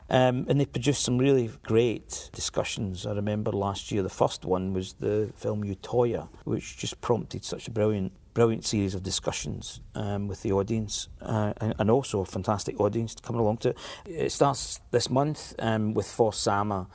Um, 0.10 0.46
and 0.50 0.60
they 0.60 0.66
produced 0.66 1.04
some 1.04 1.18
really 1.18 1.52
great 1.64 2.30
discussions. 2.34 3.06
I 3.06 3.14
remember 3.14 3.52
last 3.52 3.92
year, 3.92 4.04
the 4.04 4.10
first 4.10 4.46
one 4.46 4.74
was 4.74 4.94
the 4.94 5.32
film 5.36 5.64
Utoya, 5.64 6.28
which 6.44 6.78
just 6.78 7.00
prompted 7.02 7.46
such 7.46 7.68
a 7.68 7.72
brilliant 7.72 8.14
brilliant 8.36 8.66
series 8.66 8.94
of 8.94 9.02
discussions 9.02 9.80
um, 9.96 10.28
with 10.28 10.44
the 10.44 10.52
audience 10.52 11.08
uh, 11.22 11.54
and, 11.62 11.74
and, 11.80 11.90
also 11.90 12.20
a 12.20 12.26
fantastic 12.26 12.80
audience 12.82 13.16
coming 13.16 13.40
along 13.40 13.56
to 13.56 13.70
it. 13.70 13.78
It 14.06 14.32
starts 14.32 14.82
this 14.92 15.10
month 15.10 15.56
um, 15.58 15.94
with 15.94 16.06
For 16.06 16.34
Sama, 16.34 16.88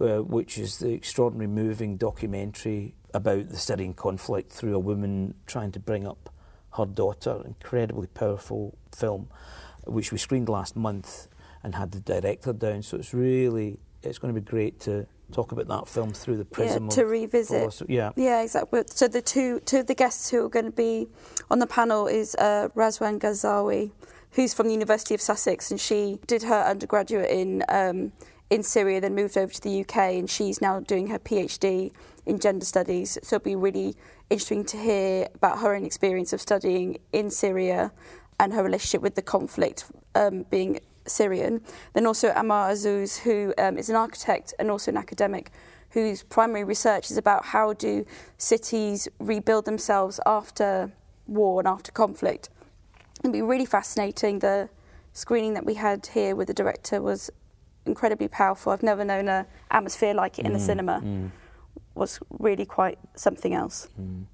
uh, 0.00 0.18
which 0.18 0.58
is 0.58 0.78
the 0.78 0.92
extraordinary 0.92 1.46
moving 1.46 1.96
documentary 1.96 2.96
about 3.14 3.48
the 3.50 3.56
Syrian 3.56 3.94
conflict 3.94 4.52
through 4.52 4.74
a 4.74 4.80
woman 4.80 5.34
trying 5.46 5.70
to 5.72 5.80
bring 5.80 6.06
up 6.06 6.28
her 6.76 6.86
daughter. 6.86 7.40
Incredibly 7.44 8.08
powerful 8.08 8.76
film, 8.92 9.28
which 9.86 10.10
we 10.10 10.18
screened 10.18 10.48
last 10.48 10.74
month 10.74 11.28
and 11.62 11.76
had 11.76 11.92
the 11.92 12.00
director 12.00 12.52
down. 12.52 12.82
So 12.82 12.96
it's 12.96 13.14
really, 13.14 13.78
it's 14.02 14.18
going 14.18 14.34
to 14.34 14.40
be 14.40 14.44
great 14.44 14.80
to 14.80 15.06
talk 15.30 15.52
about 15.52 15.68
that 15.68 15.88
film 15.88 16.12
through 16.12 16.36
the 16.36 16.44
prism 16.44 16.84
yeah, 16.84 16.90
to 16.90 17.04
revisit. 17.06 17.82
Yeah, 17.88 18.10
yeah, 18.16 18.42
exactly. 18.42 18.82
So 18.86 19.08
the 19.08 19.22
two 19.22 19.60
two 19.60 19.80
of 19.80 19.86
the 19.86 19.94
guests 19.94 20.30
who 20.30 20.44
are 20.44 20.48
going 20.48 20.66
to 20.66 20.70
be 20.70 21.08
on 21.50 21.58
the 21.58 21.66
panel 21.66 22.06
is 22.06 22.34
uh, 22.36 22.68
Razwan 22.74 23.18
Ghazawi, 23.18 23.92
who's 24.32 24.54
from 24.54 24.66
the 24.66 24.72
University 24.72 25.14
of 25.14 25.20
Sussex, 25.20 25.70
and 25.70 25.80
she 25.80 26.18
did 26.26 26.42
her 26.44 26.62
undergraduate 26.62 27.30
in 27.30 27.64
um, 27.68 28.12
in 28.50 28.64
Syria, 28.64 29.00
then 29.00 29.14
moved 29.14 29.38
over 29.38 29.52
to 29.52 29.60
the 29.60 29.80
UK, 29.80 29.96
and 30.18 30.28
she's 30.28 30.60
now 30.60 30.80
doing 30.80 31.06
her 31.06 31.18
PhD 31.18 31.92
in 32.26 32.38
gender 32.40 32.64
studies. 32.64 33.16
So 33.22 33.36
it'll 33.36 33.44
be 33.44 33.56
really 33.56 33.94
interesting 34.28 34.64
to 34.64 34.76
hear 34.76 35.28
about 35.34 35.60
her 35.60 35.74
own 35.74 35.84
experience 35.84 36.32
of 36.32 36.40
studying 36.40 36.98
in 37.12 37.30
Syria 37.30 37.92
and 38.40 38.52
her 38.52 38.64
relationship 38.64 39.02
with 39.02 39.14
the 39.14 39.22
conflict 39.22 39.84
um, 40.14 40.44
being 40.50 40.80
Syrian. 41.06 41.60
Then 41.94 42.06
also 42.06 42.30
Ammar 42.32 42.70
Azzouz, 42.72 43.18
who 43.20 43.52
um, 43.58 43.78
is 43.78 43.88
an 43.88 43.96
architect 43.96 44.54
and 44.58 44.70
also 44.70 44.90
an 44.90 44.96
academic, 44.96 45.50
whose 45.90 46.22
primary 46.22 46.64
research 46.64 47.10
is 47.10 47.16
about 47.16 47.46
how 47.46 47.72
do 47.72 48.04
cities 48.38 49.08
rebuild 49.18 49.64
themselves 49.64 50.20
after 50.26 50.92
war 51.26 51.60
and 51.60 51.68
after 51.68 51.90
conflict. 51.92 52.48
It'd 53.20 53.32
be 53.32 53.42
really 53.42 53.66
fascinating. 53.66 54.38
The 54.38 54.68
screening 55.12 55.54
that 55.54 55.66
we 55.66 55.74
had 55.74 56.06
here 56.06 56.34
with 56.36 56.48
the 56.48 56.54
director 56.54 57.02
was 57.02 57.30
incredibly 57.86 58.28
powerful. 58.28 58.72
I've 58.72 58.82
never 58.82 59.04
known 59.04 59.28
an 59.28 59.46
atmosphere 59.70 60.14
like 60.14 60.38
it 60.38 60.46
in 60.46 60.52
the 60.52 60.58
Mm, 60.58 60.66
cinema. 60.66 61.00
mm. 61.02 61.30
Was 61.94 62.20
really 62.38 62.64
quite 62.64 62.98
something 63.16 63.52
else. 63.52 63.88
Mm. 64.00 64.24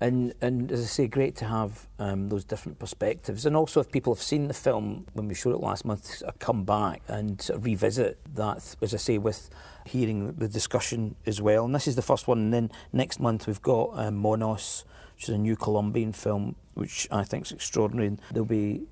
And 0.00 0.34
and 0.42 0.70
as 0.70 0.82
I 0.82 0.84
say, 0.84 1.06
great 1.06 1.36
to 1.36 1.46
have 1.46 1.88
um, 1.98 2.28
those 2.28 2.44
different 2.44 2.78
perspectives, 2.78 3.46
and 3.46 3.56
also 3.56 3.80
if 3.80 3.90
people 3.90 4.14
have 4.14 4.22
seen 4.22 4.46
the 4.48 4.54
film 4.54 5.06
when 5.14 5.26
we 5.26 5.34
showed 5.34 5.54
it 5.54 5.60
last 5.60 5.86
month, 5.86 6.22
come 6.38 6.64
back 6.64 7.00
and 7.08 7.48
revisit 7.60 8.18
that. 8.34 8.76
As 8.82 8.92
I 8.92 8.98
say, 8.98 9.16
with 9.16 9.48
hearing 9.86 10.32
the 10.32 10.48
discussion 10.48 11.14
as 11.26 11.40
well. 11.40 11.64
And 11.64 11.74
this 11.74 11.88
is 11.88 11.96
the 11.96 12.02
first 12.02 12.28
one. 12.28 12.38
And 12.38 12.52
then 12.52 12.70
next 12.92 13.20
month 13.20 13.46
we've 13.46 13.62
got 13.62 13.90
um, 13.94 14.16
Monos, 14.16 14.84
which 15.14 15.24
is 15.24 15.30
a 15.30 15.38
new 15.38 15.56
Colombian 15.56 16.12
film, 16.12 16.56
which 16.74 17.08
I 17.10 17.24
think 17.24 17.46
is 17.46 17.52
extraordinary. 17.52 18.08
And 18.08 18.20
there'll 18.32 18.44
be 18.44 18.82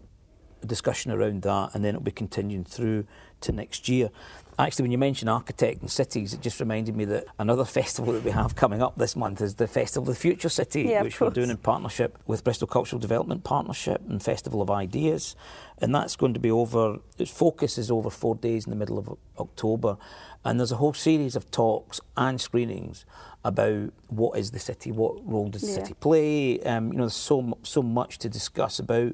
a 0.62 0.66
discussion 0.66 1.12
around 1.12 1.42
that, 1.42 1.74
and 1.74 1.84
then 1.84 1.90
it'll 1.90 2.02
be 2.02 2.10
continuing 2.10 2.64
through 2.64 3.06
to 3.42 3.52
next 3.52 3.88
year. 3.88 4.10
Actually, 4.58 4.84
when 4.84 4.92
you 4.92 4.98
mention 4.98 5.28
architect 5.28 5.80
and 5.80 5.90
cities, 5.90 6.32
it 6.32 6.40
just 6.40 6.60
reminded 6.60 6.94
me 6.96 7.04
that 7.06 7.24
another 7.38 7.64
festival 7.80 8.12
that 8.12 8.22
we 8.22 8.30
have 8.30 8.54
coming 8.54 8.80
up 8.82 8.96
this 8.96 9.16
month 9.16 9.40
is 9.40 9.56
the 9.56 9.66
Festival 9.66 10.08
of 10.08 10.14
the 10.14 10.20
Future 10.20 10.48
City, 10.48 10.82
Yeah, 10.82 11.02
which 11.02 11.20
we're 11.20 11.30
doing 11.30 11.50
in 11.50 11.56
partnership 11.56 12.18
with 12.26 12.44
Bristol 12.44 12.68
Cultural 12.68 13.00
Development 13.00 13.42
Partnership 13.42 14.00
and 14.08 14.22
Festival 14.22 14.62
of 14.62 14.70
Ideas. 14.70 15.34
And 15.78 15.92
that's 15.94 16.14
going 16.14 16.34
to 16.34 16.40
be 16.40 16.50
over, 16.52 16.98
its 17.18 17.30
focus 17.32 17.78
is 17.78 17.90
over 17.90 18.10
four 18.10 18.36
days 18.36 18.64
in 18.64 18.70
the 18.70 18.76
middle 18.76 18.96
of 18.98 19.16
October. 19.38 19.96
And 20.44 20.60
there's 20.60 20.72
a 20.72 20.76
whole 20.76 20.94
series 20.94 21.34
of 21.34 21.50
talks 21.50 22.00
and 22.16 22.40
screenings 22.40 23.04
about 23.44 23.92
what 24.08 24.38
is 24.38 24.52
the 24.52 24.58
city, 24.58 24.92
what 24.92 25.26
role 25.28 25.48
does 25.48 25.62
the 25.62 25.68
Yeah. 25.68 25.74
city 25.74 25.94
play. 25.94 26.60
Um, 26.60 26.92
you 26.92 26.98
know, 26.98 27.04
there's 27.04 27.14
so 27.14 27.58
so 27.62 27.82
much 27.82 28.18
to 28.20 28.28
discuss 28.28 28.78
about 28.78 29.12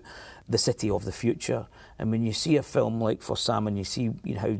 the 0.48 0.58
city 0.58 0.90
of 0.90 1.04
the 1.04 1.12
future. 1.12 1.66
And 1.98 2.10
when 2.10 2.22
you 2.22 2.32
see 2.32 2.56
a 2.56 2.62
film 2.62 3.00
like 3.00 3.22
For 3.22 3.36
Sama, 3.36 3.68
and 3.68 3.78
you 3.78 3.84
see 3.84 4.10
you 4.22 4.34
know 4.34 4.40
how 4.40 4.56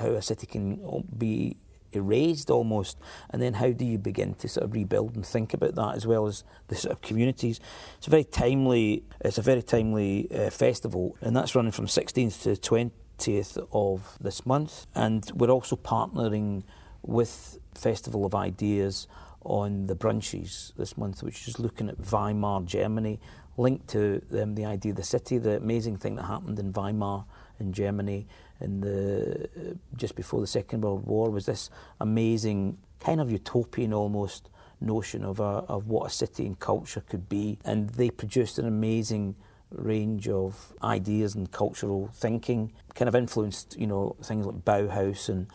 how 0.00 0.10
a 0.10 0.22
city 0.22 0.46
can 0.46 1.04
be 1.16 1.56
erased 1.92 2.50
almost, 2.50 2.98
and 3.30 3.40
then 3.40 3.54
how 3.54 3.70
do 3.70 3.84
you 3.84 3.98
begin 3.98 4.34
to 4.34 4.48
sort 4.48 4.64
of 4.64 4.74
rebuild 4.74 5.14
and 5.16 5.24
think 5.24 5.54
about 5.54 5.74
that 5.74 5.94
as 5.94 6.06
well 6.06 6.26
as 6.26 6.44
the 6.68 6.76
sort 6.76 6.92
of 6.92 7.00
communities? 7.00 7.60
It's 7.98 8.06
a 8.06 8.10
very 8.10 8.24
timely. 8.24 9.04
It's 9.20 9.38
a 9.38 9.42
very 9.42 9.62
timely 9.62 10.28
uh, 10.32 10.50
festival, 10.50 11.16
and 11.20 11.36
that's 11.36 11.54
running 11.54 11.72
from 11.72 11.86
16th 11.86 12.42
to 12.42 12.50
20th 12.50 13.68
of 13.72 14.18
this 14.20 14.44
month. 14.46 14.86
And 14.94 15.30
we're 15.34 15.50
also 15.50 15.76
partnering 15.76 16.64
with 17.02 17.58
Festival 17.74 18.24
of 18.24 18.34
Ideas 18.34 19.06
on 19.42 19.86
the 19.86 19.96
brunches 19.96 20.74
this 20.76 20.98
month, 20.98 21.22
which 21.22 21.48
is 21.48 21.58
looking 21.58 21.88
at 21.88 21.96
Weimar, 21.98 22.62
Germany, 22.62 23.20
linked 23.56 23.88
to 23.88 24.22
um, 24.40 24.54
the 24.54 24.64
idea 24.64 24.90
of 24.90 24.96
the 24.96 25.02
city, 25.02 25.38
the 25.38 25.56
amazing 25.56 25.96
thing 25.96 26.16
that 26.16 26.24
happened 26.24 26.58
in 26.58 26.72
Weimar 26.72 27.24
in 27.58 27.72
Germany 27.72 28.26
in 28.60 28.80
the 28.80 29.76
just 29.96 30.14
before 30.16 30.40
the 30.40 30.46
Second 30.46 30.82
World 30.82 31.06
War 31.06 31.30
was 31.30 31.46
this 31.46 31.70
amazing 32.00 32.78
kind 33.00 33.20
of 33.20 33.30
utopian 33.30 33.92
almost 33.92 34.50
notion 34.80 35.24
of 35.24 35.40
a, 35.40 35.64
of 35.68 35.88
what 35.88 36.06
a 36.06 36.10
city 36.10 36.46
and 36.46 36.58
culture 36.58 37.00
could 37.00 37.28
be, 37.28 37.58
and 37.64 37.90
they 37.90 38.10
produced 38.10 38.58
an 38.58 38.66
amazing 38.66 39.36
range 39.70 40.28
of 40.28 40.72
ideas 40.82 41.34
and 41.34 41.50
cultural 41.50 42.10
thinking, 42.14 42.72
kind 42.94 43.08
of 43.08 43.14
influenced 43.14 43.76
you 43.78 43.86
know 43.86 44.16
things 44.22 44.46
like 44.46 44.64
Bauhaus 44.64 45.28
and 45.28 45.46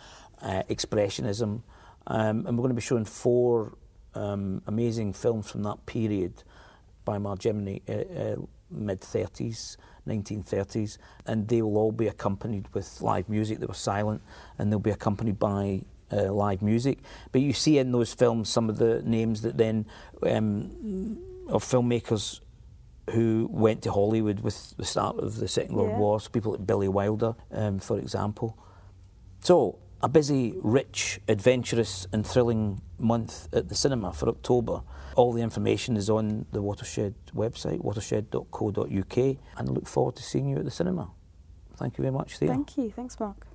uh, 0.41 0.63
expressionism, 0.69 1.61
um, 2.07 2.45
and 2.45 2.57
we're 2.57 2.63
going 2.63 2.69
to 2.69 2.75
be 2.75 2.81
showing 2.81 3.05
four 3.05 3.77
um, 4.15 4.61
amazing 4.67 5.13
films 5.13 5.49
from 5.49 5.63
that 5.63 5.85
period 5.85 6.43
Weimar 7.05 7.37
Germany, 7.37 7.81
uh, 7.87 7.91
uh, 7.91 8.35
mid 8.75 9.01
30s, 9.01 9.77
1930s, 10.07 10.97
and 11.25 11.47
they 11.47 11.61
will 11.61 11.77
all 11.77 11.91
be 11.91 12.07
accompanied 12.07 12.67
with 12.73 13.01
live 13.01 13.29
music. 13.29 13.59
They 13.59 13.65
were 13.65 13.73
silent, 13.73 14.21
and 14.57 14.71
they'll 14.71 14.79
be 14.79 14.91
accompanied 14.91 15.39
by 15.39 15.81
uh, 16.11 16.31
live 16.31 16.61
music. 16.61 16.99
But 17.31 17.41
you 17.41 17.53
see 17.53 17.77
in 17.77 17.91
those 17.91 18.13
films 18.13 18.49
some 18.49 18.69
of 18.69 18.77
the 18.77 19.01
names 19.03 19.41
that 19.41 19.57
then 19.57 19.85
um, 20.23 21.17
of 21.49 21.63
filmmakers 21.63 22.39
who 23.11 23.49
went 23.51 23.81
to 23.83 23.91
Hollywood 23.91 24.39
with 24.39 24.75
the 24.77 24.85
start 24.85 25.17
of 25.19 25.37
the 25.37 25.47
Second 25.47 25.75
World 25.75 25.91
Yeah. 25.91 25.97
War. 25.99 26.19
So 26.21 26.29
people 26.29 26.51
like 26.53 26.65
Billy 26.65 26.87
Wilder, 26.87 27.35
um, 27.51 27.79
for 27.79 27.97
example. 27.99 28.57
So, 29.41 29.77
a 30.01 30.07
busy, 30.07 30.53
rich, 30.61 31.19
adventurous, 31.27 32.07
and 32.13 32.25
thrilling 32.25 32.81
month 32.97 33.47
at 33.53 33.67
the 33.67 33.75
cinema 33.75 34.13
for 34.13 34.29
October. 34.29 34.81
All 35.15 35.31
the 35.31 35.41
information 35.41 35.95
is 35.97 36.09
on 36.09 36.45
the 36.51 36.61
Watershed 36.61 37.13
website, 37.35 37.81
watershed.co.uk, 37.81 39.17
and 39.17 39.37
I 39.57 39.61
look 39.63 39.87
forward 39.87 40.15
to 40.15 40.23
seeing 40.23 40.49
you 40.49 40.57
at 40.57 40.65
the 40.65 40.71
cinema. 40.71 41.11
Thank 41.77 41.97
you 41.97 42.03
very 42.03 42.13
much, 42.13 42.37
Thea. 42.37 42.49
Thank 42.49 42.77
you. 42.77 42.91
Thanks, 42.91 43.19
Mark. 43.19 43.47